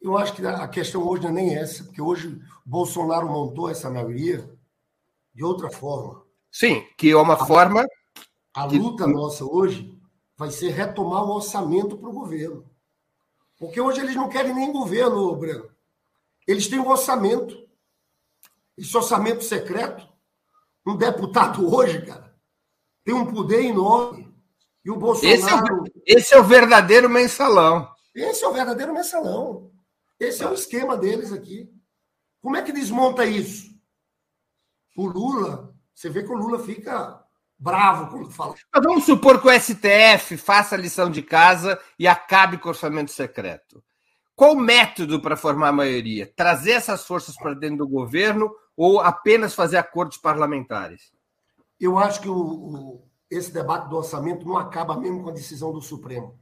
[0.01, 3.89] Eu acho que a questão hoje não é nem essa, porque hoje Bolsonaro montou essa
[3.89, 4.53] maioria
[5.33, 6.21] de outra forma.
[6.51, 7.85] Sim, que é uma a, forma.
[8.53, 9.97] A luta nossa hoje
[10.35, 12.69] vai ser retomar o orçamento para o governo.
[13.57, 15.69] Porque hoje eles não querem nem governo, Breno.
[16.45, 17.65] Eles têm um orçamento.
[18.77, 20.05] Esse orçamento secreto,
[20.85, 22.35] um deputado hoje, cara,
[23.05, 24.34] tem um poder enorme.
[24.85, 25.35] E o Bolsonaro.
[25.35, 27.89] Esse é o, esse é o verdadeiro mensalão.
[28.13, 29.71] Esse é o verdadeiro mensalão.
[30.19, 31.69] Esse é o esquema deles aqui.
[32.41, 33.73] Como é que desmonta isso?
[34.95, 37.19] O Lula, você vê que o Lula fica
[37.57, 38.53] bravo quando fala.
[38.73, 42.71] Mas vamos supor que o STF faça a lição de casa e acabe com o
[42.71, 43.83] orçamento secreto.
[44.35, 46.31] Qual o método para formar a maioria?
[46.35, 51.11] Trazer essas forças para dentro do governo ou apenas fazer acordos parlamentares?
[51.79, 55.71] Eu acho que o, o, esse debate do orçamento não acaba mesmo com a decisão
[55.71, 56.39] do Supremo.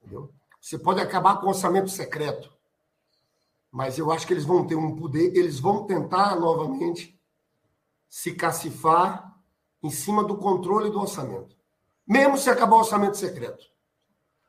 [0.00, 0.32] Entendeu?
[0.60, 2.52] Você pode acabar com o orçamento secreto,
[3.70, 7.20] mas eu acho que eles vão ter um poder, eles vão tentar novamente
[8.08, 9.36] se cacifar
[9.82, 11.56] em cima do controle do orçamento,
[12.06, 13.66] mesmo se acabar o orçamento secreto.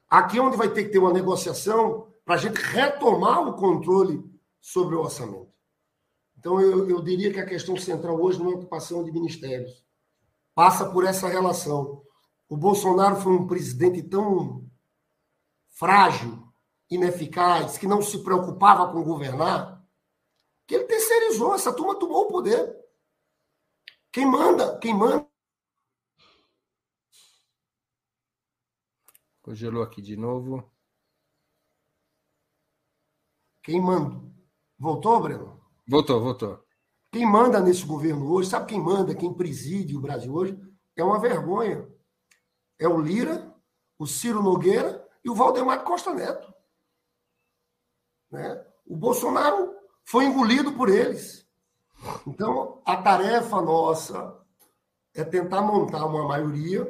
[0.09, 4.23] Aqui é onde vai ter que ter uma negociação para a gente retomar o controle
[4.59, 5.51] sobre o orçamento.
[6.37, 9.83] Então, eu, eu diria que a questão central hoje não é ocupação de ministérios.
[10.57, 12.03] Passa por essa relação.
[12.49, 14.67] O Bolsonaro foi um presidente tão
[15.67, 16.51] frágil,
[16.89, 19.85] ineficaz, que não se preocupava com governar,
[20.65, 22.75] que ele terceirizou, essa turma tomou o poder.
[24.11, 25.29] Quem manda, quem manda
[29.43, 30.67] Congelou aqui de novo.
[33.61, 34.19] Quem manda?
[34.79, 35.61] Voltou, Breno?
[35.87, 36.66] Voltou, voltou.
[37.17, 40.55] Quem manda nesse governo hoje, sabe quem manda, quem preside o Brasil hoje?
[40.95, 41.89] É uma vergonha.
[42.77, 43.51] É o Lira,
[43.97, 46.53] o Ciro Nogueira e o Valdemar Costa Neto.
[48.29, 48.63] Né?
[48.85, 49.73] O Bolsonaro
[50.05, 51.43] foi engolido por eles.
[52.27, 54.39] Então, a tarefa nossa
[55.15, 56.85] é tentar montar uma maioria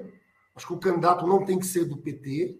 [0.57, 2.59] Acho que o candidato não tem que ser do PT.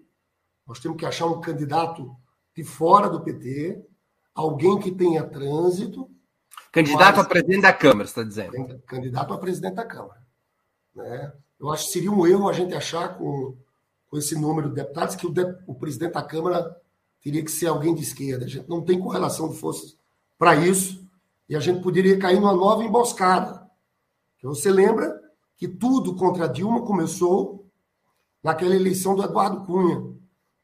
[0.67, 2.15] Nós temos que achar um candidato
[2.55, 3.83] de fora do PT,
[4.35, 6.07] alguém que tenha trânsito.
[6.71, 7.25] Candidato mas...
[7.25, 8.79] a presidente da Câmara, está dizendo.
[8.85, 10.21] Candidato a presidente da Câmara.
[10.95, 11.33] Né?
[11.59, 13.55] Eu acho que seria um erro a gente achar com,
[14.09, 16.75] com esse número de deputados que o, de, o presidente da Câmara
[17.21, 18.45] teria que ser alguém de esquerda.
[18.45, 19.97] A gente não tem correlação de forças
[20.37, 21.05] para isso
[21.49, 23.67] e a gente poderia cair numa nova emboscada.
[24.43, 25.19] Você lembra
[25.57, 27.65] que tudo contra Dilma começou
[28.41, 30.15] naquela eleição do Eduardo Cunha,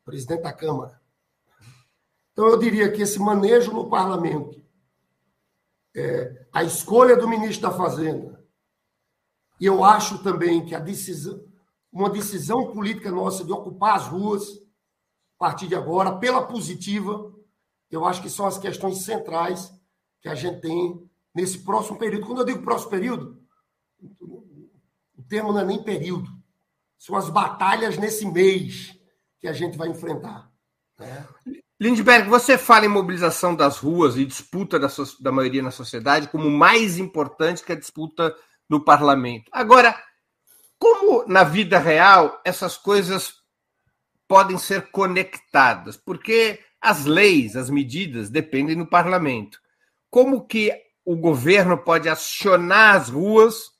[0.05, 1.01] presidente da Câmara.
[2.31, 4.62] Então, eu diria que esse manejo no parlamento,
[5.95, 8.43] é, a escolha do ministro da Fazenda,
[9.59, 11.43] e eu acho também que a decisão,
[11.91, 14.43] uma decisão política nossa de ocupar as ruas,
[15.37, 17.33] a partir de agora, pela positiva,
[17.91, 19.71] eu acho que são as questões centrais
[20.21, 22.25] que a gente tem nesse próximo período.
[22.25, 23.43] Quando eu digo próximo período,
[25.15, 26.29] o termo não é nem período,
[26.97, 28.97] são as batalhas nesse mês
[29.39, 30.51] que a gente vai enfrentar.
[30.97, 31.27] Né?
[31.83, 36.29] Lindbergh, você fala em mobilização das ruas e disputa da, so da maioria na sociedade
[36.29, 38.33] como mais importante que a disputa
[38.69, 39.51] no parlamento.
[39.51, 39.93] Agora,
[40.79, 43.33] como na vida real essas coisas
[44.29, 45.97] podem ser conectadas?
[45.97, 49.59] Porque as leis, as medidas dependem do parlamento.
[50.09, 50.71] Como que
[51.03, 53.71] o governo pode acionar as ruas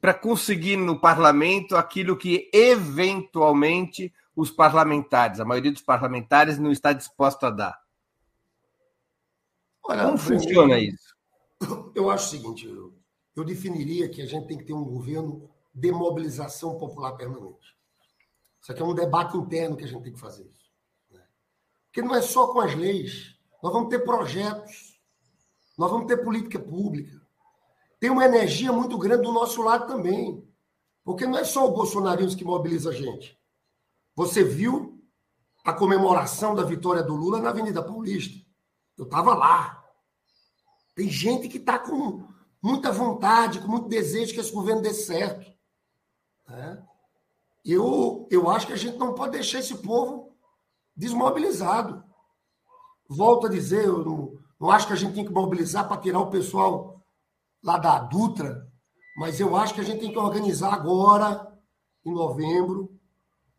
[0.00, 6.92] para conseguir no parlamento aquilo que eventualmente os parlamentares, a maioria dos parlamentares, não está
[6.92, 7.84] disposto a dar?
[9.82, 11.14] Olha, Como funciona isso?
[11.94, 12.94] Eu acho o seguinte: eu,
[13.36, 17.76] eu definiria que a gente tem que ter um governo de mobilização popular permanente.
[18.60, 20.44] Isso aqui é um debate interno que a gente tem que fazer.
[20.44, 20.72] Isso,
[21.10, 21.22] né?
[21.86, 23.36] Porque não é só com as leis.
[23.62, 25.00] Nós vamos ter projetos,
[25.76, 27.20] nós vamos ter política pública.
[27.98, 30.46] Tem uma energia muito grande do nosso lado também.
[31.04, 33.38] Porque não é só o bolsonarismo que mobiliza a gente.
[34.14, 35.02] Você viu
[35.64, 38.44] a comemoração da vitória do Lula na Avenida Paulista.
[38.96, 39.82] Eu estava lá.
[40.94, 42.28] Tem gente que está com
[42.62, 45.50] muita vontade, com muito desejo que esse governo dê certo.
[46.48, 46.86] Né?
[47.64, 50.36] Eu, eu acho que a gente não pode deixar esse povo
[50.94, 52.04] desmobilizado.
[53.08, 56.20] Volto a dizer, eu não, não acho que a gente tem que mobilizar para tirar
[56.20, 57.02] o pessoal
[57.62, 58.70] lá da Dutra,
[59.16, 61.58] mas eu acho que a gente tem que organizar agora,
[62.04, 62.90] em novembro,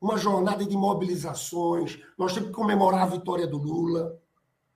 [0.05, 1.99] uma jornada de mobilizações.
[2.15, 4.21] Nós temos que comemorar a vitória do Lula,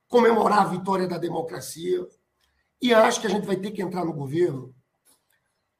[0.08, 2.04] comemorar a vitória da democracia.
[2.82, 4.74] E acho que a gente vai ter que entrar no governo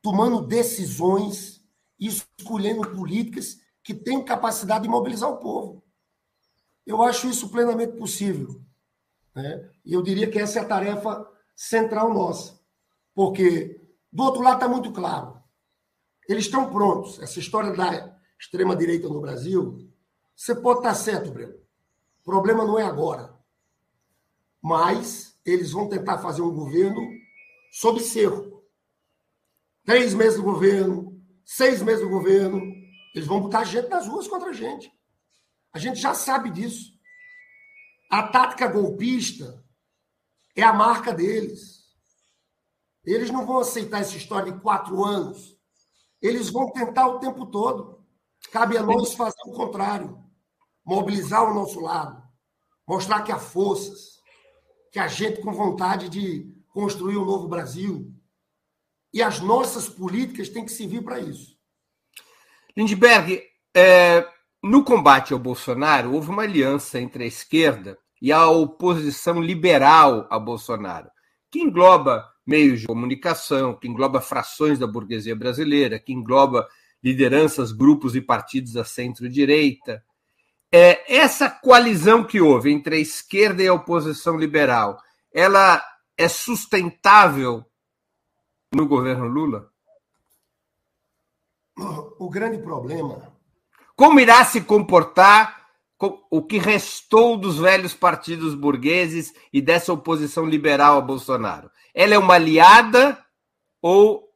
[0.00, 1.60] tomando decisões
[1.98, 5.82] e escolhendo políticas que têm capacidade de mobilizar o povo.
[6.86, 8.62] Eu acho isso plenamente possível.
[9.34, 9.68] Né?
[9.84, 12.60] E eu diria que essa é a tarefa central nossa.
[13.12, 13.80] Porque
[14.12, 15.42] do outro lado está muito claro.
[16.28, 17.18] Eles estão prontos.
[17.18, 19.86] Essa história da extrema-direita no Brasil,
[20.34, 21.54] você pode estar certo, Breno.
[22.20, 23.38] O problema não é agora.
[24.62, 27.00] Mas eles vão tentar fazer um governo
[27.70, 28.64] sob cerco.
[29.84, 32.60] Três meses do governo, seis meses do governo.
[33.14, 34.90] Eles vão botar gente nas ruas contra a gente.
[35.72, 36.98] A gente já sabe disso.
[38.10, 39.62] A tática golpista
[40.56, 41.84] é a marca deles.
[43.04, 45.58] Eles não vão aceitar essa história de quatro anos.
[46.20, 47.99] Eles vão tentar o tempo todo.
[48.52, 50.18] Cabe a nós fazer o contrário,
[50.84, 52.22] mobilizar o nosso lado,
[52.86, 54.20] mostrar que há forças,
[54.90, 58.12] que há gente com vontade de construir um novo Brasil.
[59.12, 61.56] E as nossas políticas têm que servir para isso.
[62.76, 63.42] Lindbergh,
[63.74, 64.26] é,
[64.62, 70.38] no combate ao Bolsonaro, houve uma aliança entre a esquerda e a oposição liberal a
[70.38, 71.10] Bolsonaro,
[71.50, 76.68] que engloba meios de comunicação, que engloba frações da burguesia brasileira, que engloba
[77.02, 80.04] lideranças, grupos e partidos da centro-direita.
[80.72, 85.00] É, essa coalizão que houve entre a esquerda e a oposição liberal,
[85.32, 85.82] ela
[86.16, 87.64] é sustentável
[88.72, 89.70] no governo Lula?
[92.18, 93.32] O grande problema.
[93.96, 95.60] Como irá se comportar
[96.30, 101.70] o que restou dos velhos partidos burgueses e dessa oposição liberal a Bolsonaro?
[101.94, 103.18] Ela é uma aliada
[103.82, 104.29] ou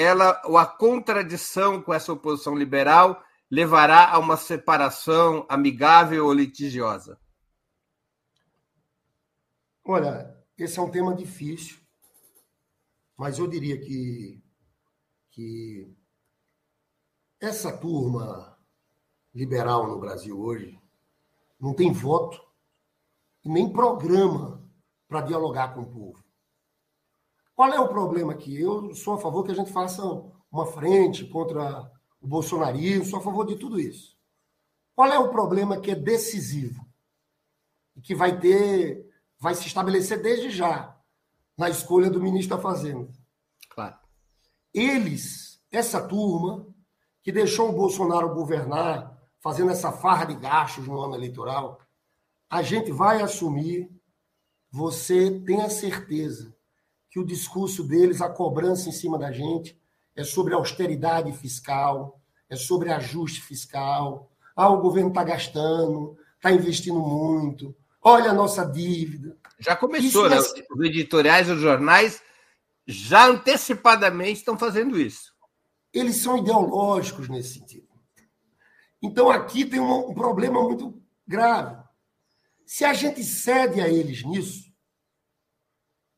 [0.00, 7.20] ela, ou a contradição com essa oposição liberal levará a uma separação amigável ou litigiosa?
[9.84, 11.78] Olha, esse é um tema difícil,
[13.16, 14.42] mas eu diria que,
[15.30, 15.94] que
[17.40, 18.56] essa turma
[19.34, 20.80] liberal no Brasil hoje
[21.58, 22.40] não tem voto
[23.44, 24.62] e nem programa
[25.08, 26.29] para dialogar com o povo.
[27.60, 28.58] Qual é o problema aqui?
[28.58, 30.02] Eu sou a favor que a gente faça
[30.50, 34.16] uma frente contra o bolsonarismo, sou a favor de tudo isso.
[34.94, 36.82] Qual é o problema que é decisivo
[37.94, 39.06] e que vai ter,
[39.38, 40.98] vai se estabelecer desde já
[41.54, 43.12] na escolha do ministro da Fazenda?
[43.68, 43.98] Claro.
[44.72, 46.66] Eles, essa turma,
[47.22, 51.78] que deixou o Bolsonaro governar, fazendo essa farra de gastos no ano eleitoral,
[52.48, 53.86] a gente vai assumir,
[54.72, 56.58] você tenha certeza
[57.10, 59.76] que o discurso deles, a cobrança em cima da gente,
[60.14, 64.30] é sobre austeridade fiscal, é sobre ajuste fiscal.
[64.54, 69.36] Ah, o governo está gastando, está investindo muito, olha a nossa dívida.
[69.58, 70.38] Já começou, né?
[70.38, 72.22] Os editoriais, os jornais
[72.86, 75.34] já antecipadamente estão fazendo isso.
[75.92, 77.88] Eles são ideológicos nesse sentido.
[79.02, 81.76] Então aqui tem um, um problema muito grave.
[82.64, 84.69] Se a gente cede a eles nisso,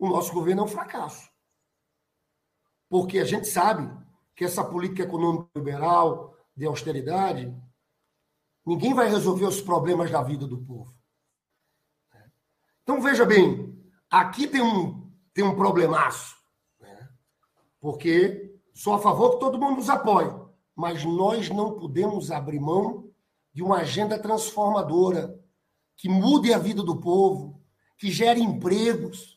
[0.03, 1.30] o nosso governo é um fracasso.
[2.88, 3.88] Porque a gente sabe
[4.34, 7.55] que essa política econômica liberal, de austeridade,
[8.66, 10.92] ninguém vai resolver os problemas da vida do povo.
[12.82, 13.80] Então, veja bem,
[14.11, 16.36] aqui tem um, tem um problemaço.
[16.80, 17.09] Né?
[17.80, 20.34] Porque sou a favor que todo mundo nos apoie,
[20.74, 23.09] mas nós não podemos abrir mão
[23.53, 25.40] de uma agenda transformadora
[25.96, 27.62] que mude a vida do povo,
[27.96, 29.32] que gere empregos.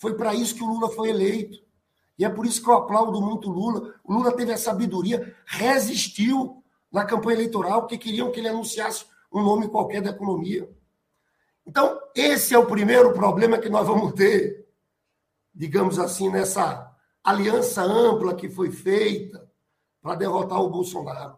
[0.00, 1.58] Foi para isso que o Lula foi eleito.
[2.18, 3.94] E é por isso que eu aplaudo muito o Lula.
[4.02, 9.42] O Lula teve a sabedoria, resistiu na campanha eleitoral, porque queriam que ele anunciasse um
[9.42, 10.68] nome qualquer da economia.
[11.66, 14.66] Então, esse é o primeiro problema que nós vamos ter,
[15.54, 16.90] digamos assim, nessa
[17.22, 19.46] aliança ampla que foi feita
[20.00, 21.36] para derrotar o Bolsonaro.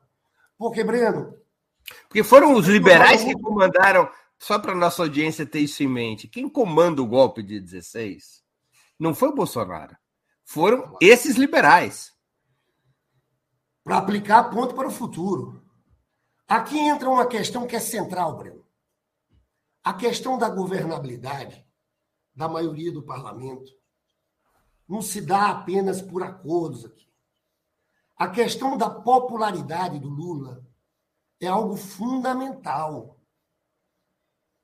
[0.57, 1.35] Porque, Breno.
[2.07, 4.09] Porque foram os liberais que comandaram,
[4.39, 8.42] só para nossa audiência ter isso em mente, quem comanda o golpe de 16
[9.03, 9.97] não foi o Bolsonaro,
[10.45, 12.13] foram esses liberais.
[13.83, 15.61] Para aplicar ponto para o futuro.
[16.47, 18.65] Aqui entra uma questão que é central, Breno.
[19.83, 21.67] A questão da governabilidade
[22.33, 23.73] da maioria do parlamento
[24.89, 27.11] não se dá apenas por acordos aqui.
[28.17, 30.65] A questão da popularidade do Lula
[31.41, 33.21] é algo fundamental.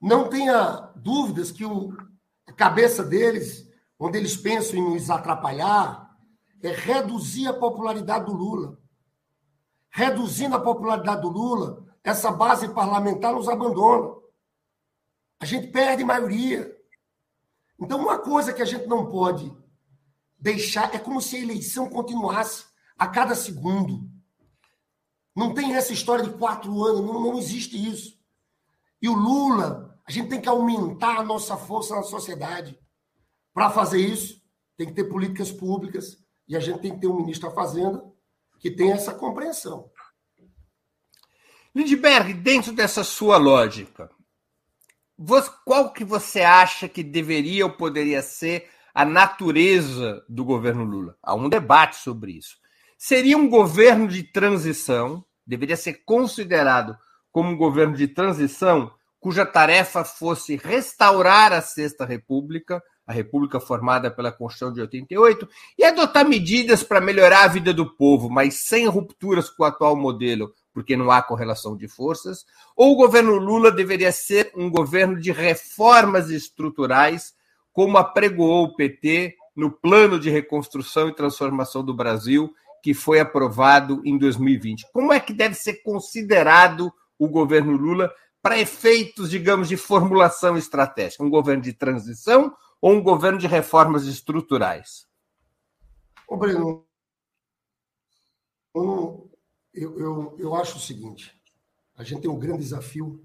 [0.00, 1.92] Não tenha dúvidas que o,
[2.46, 3.67] a cabeça deles,
[3.98, 6.16] onde eles pensam em nos atrapalhar,
[6.62, 8.78] é reduzir a popularidade do Lula.
[9.90, 14.14] Reduzindo a popularidade do Lula, essa base parlamentar nos abandona.
[15.40, 16.76] A gente perde maioria.
[17.80, 19.52] Então, uma coisa que a gente não pode
[20.38, 24.08] deixar é como se a eleição continuasse a cada segundo.
[25.34, 28.18] Não tem essa história de quatro anos, não, não existe isso.
[29.00, 32.78] E o Lula, a gente tem que aumentar a nossa força na sociedade.
[33.58, 34.40] Para fazer isso,
[34.76, 38.00] tem que ter políticas públicas e a gente tem que ter um ministro da Fazenda
[38.60, 39.90] que tenha essa compreensão.
[41.74, 44.08] Lindbergh, dentro dessa sua lógica,
[45.64, 51.18] qual que você acha que deveria ou poderia ser a natureza do governo Lula?
[51.20, 52.58] Há um debate sobre isso.
[52.96, 56.96] Seria um governo de transição, deveria ser considerado
[57.32, 64.10] como um governo de transição cuja tarefa fosse restaurar a Sexta República, a República formada
[64.10, 65.48] pela Constituição de 88,
[65.78, 69.96] e adotar medidas para melhorar a vida do povo, mas sem rupturas com o atual
[69.96, 72.44] modelo, porque não há correlação de forças,
[72.76, 77.32] ou o governo Lula deveria ser um governo de reformas estruturais,
[77.72, 82.52] como apregoou o PT no plano de reconstrução e transformação do Brasil,
[82.82, 84.86] que foi aprovado em 2020.
[84.92, 91.24] Como é que deve ser considerado o governo Lula para efeitos, digamos, de formulação estratégica?
[91.24, 95.06] Um governo de transição ou um governo de reformas estruturais?
[96.26, 96.84] Ô, Breno,
[98.74, 99.28] eu
[99.74, 101.34] eu, eu, acho o seguinte:
[101.96, 103.24] a gente tem um grande desafio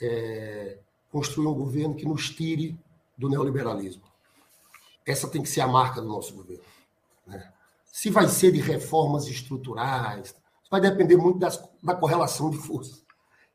[0.00, 0.78] é,
[1.10, 2.78] construir um governo que nos tire
[3.16, 4.02] do neoliberalismo.
[5.06, 6.64] Essa tem que ser a marca do nosso governo.
[7.26, 7.52] Né?
[7.84, 10.34] Se vai ser de reformas estruturais,
[10.70, 13.04] vai depender muito das, da correlação de forças.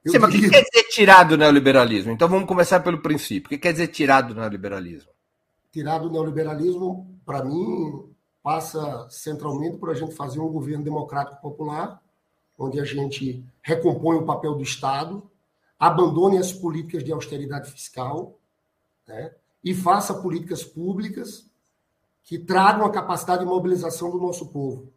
[0.07, 2.13] Sim, mas o que quer dizer tirar do neoliberalismo?
[2.13, 3.47] Então vamos começar pelo princípio.
[3.47, 5.11] O que quer dizer tirar do neoliberalismo?
[5.71, 12.01] Tirar do neoliberalismo, para mim, passa centralmente por a gente fazer um governo democrático popular
[12.59, 15.23] onde a gente recompõe o papel do Estado,
[15.79, 18.37] abandone as políticas de austeridade fiscal
[19.07, 21.49] né, e faça políticas públicas
[22.25, 24.91] que tragam a capacidade de mobilização do nosso povo.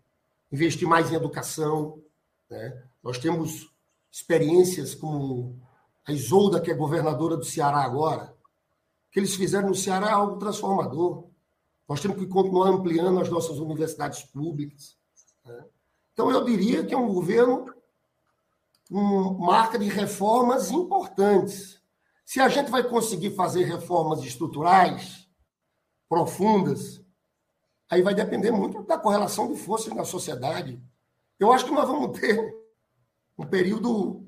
[0.50, 2.02] Investir mais em educação.
[2.50, 2.82] Né?
[3.02, 3.72] Nós temos
[4.10, 5.56] experiências como
[6.04, 8.31] a Isolda, que é governadora do Ceará agora.
[9.12, 11.28] Que eles fizeram no Ceará é algo transformador.
[11.88, 14.96] Nós temos que continuar ampliando as nossas universidades públicas.
[15.44, 15.64] Né?
[16.12, 17.72] Então, eu diria que é um governo
[18.88, 21.80] com marca de reformas importantes.
[22.24, 25.28] Se a gente vai conseguir fazer reformas estruturais
[26.08, 27.02] profundas,
[27.90, 30.82] aí vai depender muito da correlação de forças na sociedade.
[31.38, 32.54] eu acho que nós vamos ter
[33.36, 34.26] um período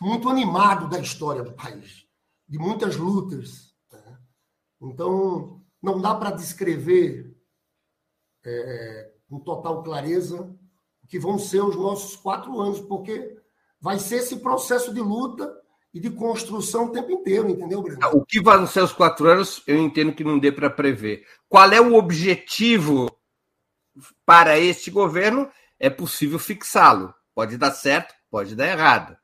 [0.00, 2.06] muito animado da história do país,
[2.48, 3.74] de muitas lutas.
[3.92, 4.18] Né?
[4.80, 7.36] Então, não dá para descrever
[8.44, 10.42] é, com total clareza
[11.02, 13.36] o que vão ser os nossos quatro anos, porque
[13.80, 15.54] vai ser esse processo de luta
[15.92, 17.98] e de construção o tempo inteiro, entendeu, Breno?
[18.12, 21.24] O que vão ser os quatro anos, eu entendo que não dê para prever.
[21.48, 23.10] Qual é o objetivo
[24.24, 25.50] para este governo?
[25.78, 27.14] É possível fixá-lo.
[27.34, 29.16] Pode dar certo, pode dar errado.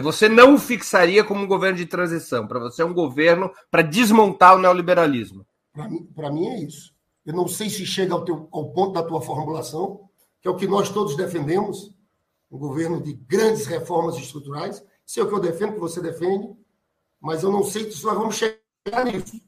[0.00, 2.46] Você não o fixaria como um governo de transição.
[2.46, 5.46] Para você é um governo para desmontar o neoliberalismo.
[5.72, 6.94] Para mim, mim é isso.
[7.24, 10.08] Eu não sei se chega ao, teu, ao ponto da tua formulação,
[10.40, 11.94] que é o que nós todos defendemos,
[12.50, 14.84] um governo de grandes reformas estruturais.
[15.06, 16.54] Isso é o que eu defendo, que você defende,
[17.20, 19.40] mas eu não sei se nós vamos chegar nisso.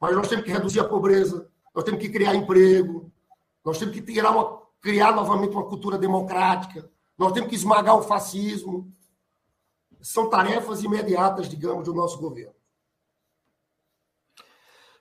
[0.00, 3.10] Mas nós temos que reduzir a pobreza, nós temos que criar emprego,
[3.64, 8.92] nós temos que uma, criar novamente uma cultura democrática, nós temos que esmagar o fascismo.
[10.04, 12.52] São tarefas imediatas, digamos, do nosso governo.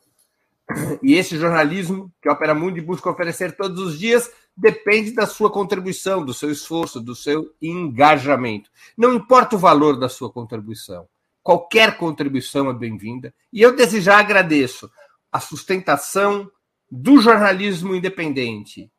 [1.04, 5.52] E esse jornalismo que a Opera Mundi busca oferecer todos os dias depende da sua
[5.52, 8.70] contribuição, do seu esforço, do seu engajamento.
[8.98, 11.08] Não importa o valor da sua contribuição,
[11.44, 13.34] qualquer contribuição é bem-vinda.
[13.52, 14.90] E eu desde já agradeço
[15.32, 16.50] a sustentação
[16.90, 18.92] do jornalismo independente,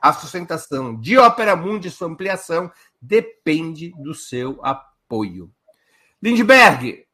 [0.00, 5.50] a sustentação de Ópera Mundi, sua ampliação, depende do seu apoio.
[6.22, 7.04] Lindbergh,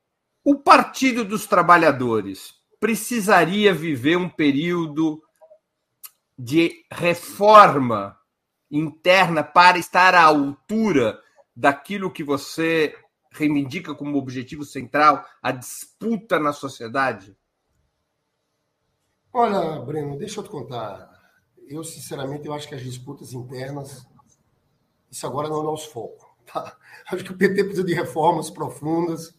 [0.43, 5.23] o Partido dos Trabalhadores precisaria viver um período
[6.39, 8.19] de reforma
[8.71, 11.21] interna para estar à altura
[11.55, 12.95] daquilo que você
[13.31, 17.37] reivindica como objetivo central, a disputa na sociedade?
[19.33, 21.11] Olha, Breno, deixa eu te contar.
[21.67, 24.07] Eu, sinceramente, eu acho que as disputas internas,
[25.11, 26.37] isso agora não é o nosso foco.
[26.47, 26.77] Tá?
[27.11, 29.35] Acho que o PT precisa de reformas profundas.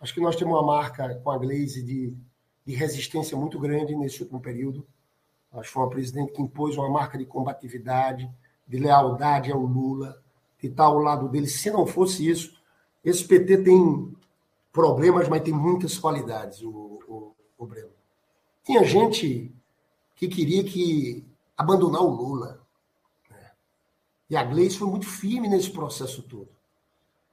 [0.00, 2.16] Acho que nós temos uma marca com a Gleisi de,
[2.64, 4.86] de resistência muito grande nesse último período.
[5.54, 8.28] Acho que foi uma presidente que impôs uma marca de combatividade,
[8.66, 10.20] de lealdade ao Lula,
[10.60, 11.46] de estar ao lado dele.
[11.46, 12.60] Se não fosse isso,
[13.04, 14.12] esse PT tem
[14.72, 16.70] problemas, mas tem muitas qualidades, o,
[17.06, 17.90] o, o Breno.
[18.64, 19.54] Tinha gente
[20.16, 21.24] que queria que
[21.56, 22.60] abandonar o Lula.
[23.30, 23.50] Né?
[24.30, 26.48] E a Gleice foi muito firme nesse processo todo.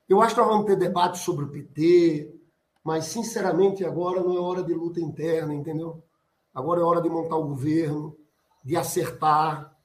[0.08, 2.36] Eu acho que nós vamos ter debate sobre o PT,
[2.84, 6.04] mas, sinceramente, agora não é hora de luta interna, entendeu?
[6.54, 8.18] Agora é hora de montar o governo,
[8.64, 9.76] de acertar,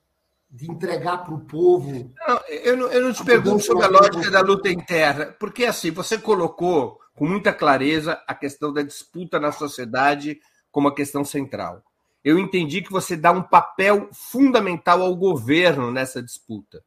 [0.50, 2.12] de entregar para o povo.
[2.26, 5.90] Não, eu, não, eu não te pergunto sobre a lógica da luta interna, porque assim,
[5.90, 10.40] você colocou com muita clareza a questão da disputa na sociedade
[10.70, 11.82] como a questão central.
[12.22, 16.82] Eu entendi que você dá um papel fundamental ao governo nessa disputa.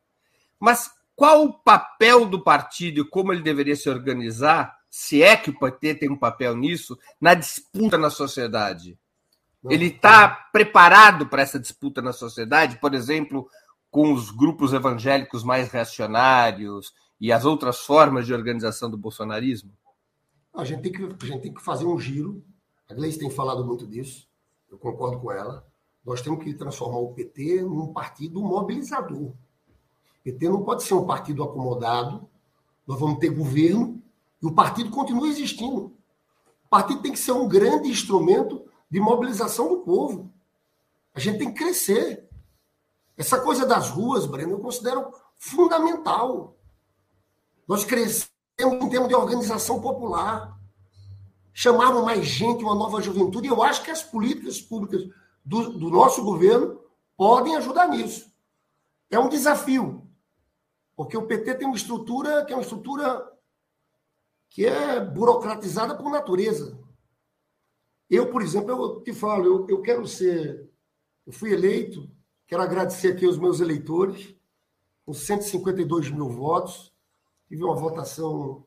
[0.59, 5.49] Mas qual o papel do partido e como ele deveria se organizar, se é que
[5.49, 8.97] o PT tem um papel nisso, na disputa na sociedade?
[9.65, 13.49] Ele está preparado para essa disputa na sociedade, por exemplo,
[13.91, 19.71] com os grupos evangélicos mais reacionários e as outras formas de organização do bolsonarismo?
[20.53, 22.43] A gente tem que, a gente tem que fazer um giro
[22.89, 24.27] a Gleice tem falado muito disso,
[24.67, 25.63] eu concordo com ela.
[26.03, 29.27] Nós temos que transformar o PT num partido mobilizador.
[29.27, 29.35] O
[30.23, 32.27] PT não pode ser um partido acomodado,
[32.87, 34.01] nós vamos ter governo
[34.41, 35.93] e o partido continua existindo.
[36.65, 40.33] O partido tem que ser um grande instrumento de mobilização do povo.
[41.13, 42.27] A gente tem que crescer.
[43.17, 46.57] Essa coisa das ruas, Breno, eu considero fundamental.
[47.67, 50.57] Nós crescemos em termos de organização popular.
[51.53, 53.47] Chamavam mais gente, uma nova juventude.
[53.47, 55.03] E eu acho que as políticas públicas
[55.43, 56.79] do, do nosso governo
[57.17, 58.31] podem ajudar nisso.
[59.09, 60.07] É um desafio.
[60.95, 63.29] Porque o PT tem uma estrutura que é uma estrutura
[64.49, 66.78] que é burocratizada por natureza.
[68.09, 70.67] Eu, por exemplo, eu te falo, eu, eu quero ser.
[71.27, 72.09] Eu fui eleito,
[72.47, 74.35] quero agradecer aqui aos meus eleitores,
[75.05, 76.91] com 152 mil votos,
[77.47, 78.65] tive uma votação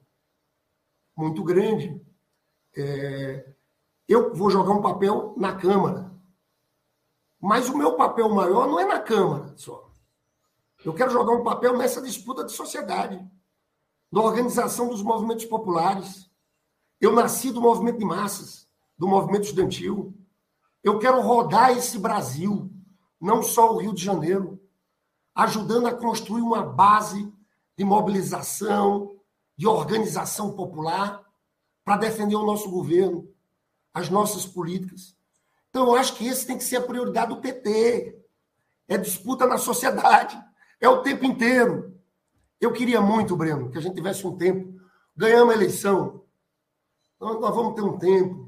[1.17, 2.01] muito grande.
[2.77, 3.53] É,
[4.09, 6.13] eu vou jogar um papel na Câmara.
[7.41, 9.91] Mas o meu papel maior não é na Câmara só.
[10.85, 13.19] Eu quero jogar um papel nessa disputa de sociedade,
[14.11, 16.31] da organização dos movimentos populares.
[17.01, 18.63] Eu nasci do movimento de massas
[19.03, 20.15] do movimento estudantil.
[20.81, 22.71] Eu quero rodar esse Brasil,
[23.21, 24.63] não só o Rio de Janeiro,
[25.35, 27.29] ajudando a construir uma base
[27.77, 29.19] de mobilização,
[29.57, 31.21] de organização popular
[31.85, 33.29] para defender o nosso governo,
[33.93, 35.17] as nossas políticas.
[35.69, 38.17] Então, eu acho que esse tem que ser a prioridade do PT.
[38.87, 40.41] É disputa na sociedade,
[40.81, 42.01] é o tempo inteiro.
[42.61, 44.81] Eu queria muito, Breno, que a gente tivesse um tempo.
[45.17, 46.25] Ganhamos a eleição.
[47.19, 48.42] Nós vamos ter um tempo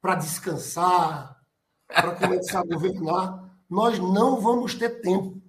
[0.00, 1.40] para descansar,
[1.86, 5.40] para começar a governar, nós não vamos ter tempo.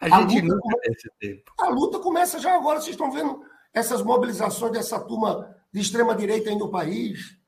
[0.00, 1.52] A, a gente não tem esse tempo.
[1.58, 2.80] A luta começa já agora.
[2.80, 7.38] Vocês estão vendo essas mobilizações dessa turma de extrema-direita aí no país.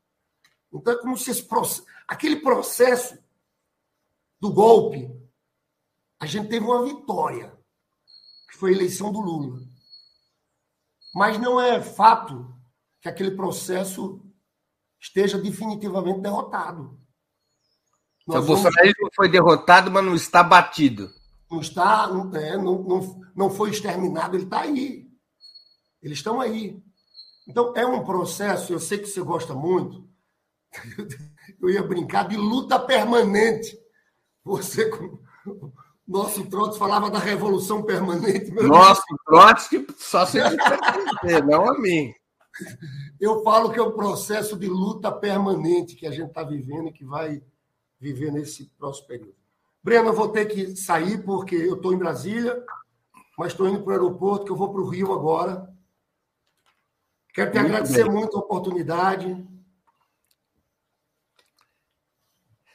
[0.73, 3.19] Então é como se esse processo, aquele processo
[4.41, 5.11] do golpe,
[6.21, 7.57] a gente teve uma vitória,
[8.51, 9.61] que foi a eleição do Lula.
[11.15, 12.53] Mas não é fato
[13.01, 14.24] que aquele processo
[15.05, 16.99] esteja definitivamente derrotado.
[18.27, 19.15] Nós o bolsonarismo vamos...
[19.15, 21.11] foi derrotado, mas não está batido.
[21.51, 25.07] Não está, não, é, não, não, não foi exterminado, ele está aí.
[26.03, 26.83] Eles estão aí.
[27.47, 30.09] Então, é um processo, eu sei que você gosta muito,
[31.61, 33.79] eu ia brincar de luta permanente.
[34.43, 34.91] Você,
[36.09, 38.51] nosso Trotsky falava da revolução permanente.
[38.53, 40.39] Nosso Trotsky, só se
[41.47, 42.15] não a mim.
[43.25, 46.93] Eu falo que é um processo de luta permanente que a gente está vivendo e
[46.93, 47.43] que vai
[47.99, 49.35] viver nesse próximo período.
[49.83, 52.63] Breno, eu vou ter que sair porque eu estou em Brasília,
[53.39, 55.75] mas estou indo para o aeroporto, que eu vou para o Rio agora.
[57.33, 58.13] Quero te muito agradecer bem.
[58.13, 59.49] muito a oportunidade.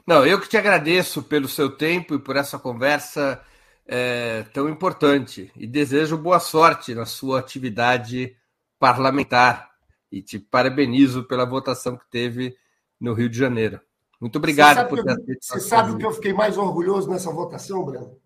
[0.04, 3.40] Não, eu que te agradeço pelo seu tempo e por essa conversa
[3.86, 5.52] é, tão importante.
[5.56, 8.36] E desejo boa sorte na sua atividade
[8.80, 9.69] parlamentar
[10.12, 12.58] e te parabenizo pela votação que teve
[13.00, 13.80] no Rio de Janeiro.
[14.20, 18.20] Muito obrigado por ter Você sabe o que eu fiquei mais orgulhoso nessa votação, Breno?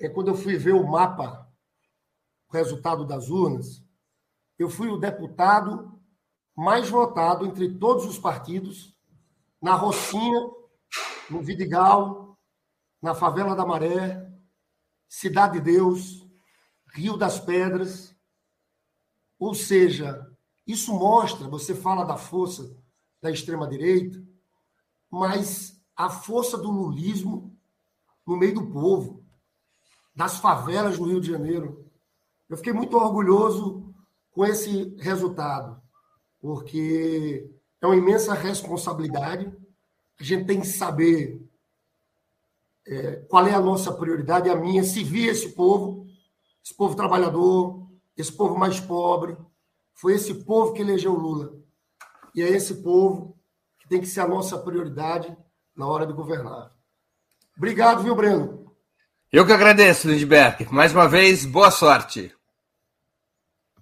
[0.00, 1.48] É quando eu fui ver o mapa,
[2.48, 3.82] o resultado das urnas,
[4.58, 6.00] eu fui o deputado
[6.56, 8.96] mais votado entre todos os partidos,
[9.60, 10.50] na Rocinha,
[11.30, 12.38] no Vidigal,
[13.00, 14.28] na Favela da Maré,
[15.08, 16.26] Cidade de Deus,
[16.94, 18.14] Rio das Pedras.
[19.38, 20.31] Ou seja,
[20.66, 22.76] isso mostra, você fala da força
[23.20, 24.22] da extrema-direita,
[25.10, 27.56] mas a força do lulismo
[28.26, 29.24] no meio do povo,
[30.14, 31.90] das favelas do Rio de Janeiro.
[32.48, 33.94] Eu fiquei muito orgulhoso
[34.30, 35.80] com esse resultado,
[36.40, 37.50] porque
[37.80, 39.52] é uma imensa responsabilidade.
[40.18, 41.40] A gente tem que saber
[42.86, 46.06] é, qual é a nossa prioridade, a minha, servir esse povo,
[46.64, 47.86] esse povo trabalhador,
[48.16, 49.36] esse povo mais pobre,
[49.94, 51.54] foi esse povo que elegeu Lula.
[52.34, 53.38] E é esse povo
[53.78, 55.36] que tem que ser a nossa prioridade
[55.76, 56.72] na hora de governar.
[57.56, 58.72] Obrigado, viu, Breno?
[59.30, 60.66] Eu que agradeço, Lindbergh.
[60.70, 62.34] Mais uma vez, boa sorte.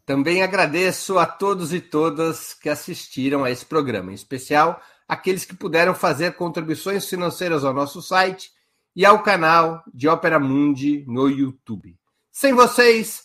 [0.04, 5.56] Também agradeço a todos e todas que assistiram a esse programa, em especial aqueles que
[5.56, 8.50] puderam fazer contribuições financeiras ao nosso site
[8.94, 11.96] e ao canal de Ópera Mundi no YouTube.
[12.30, 13.24] Sem vocês,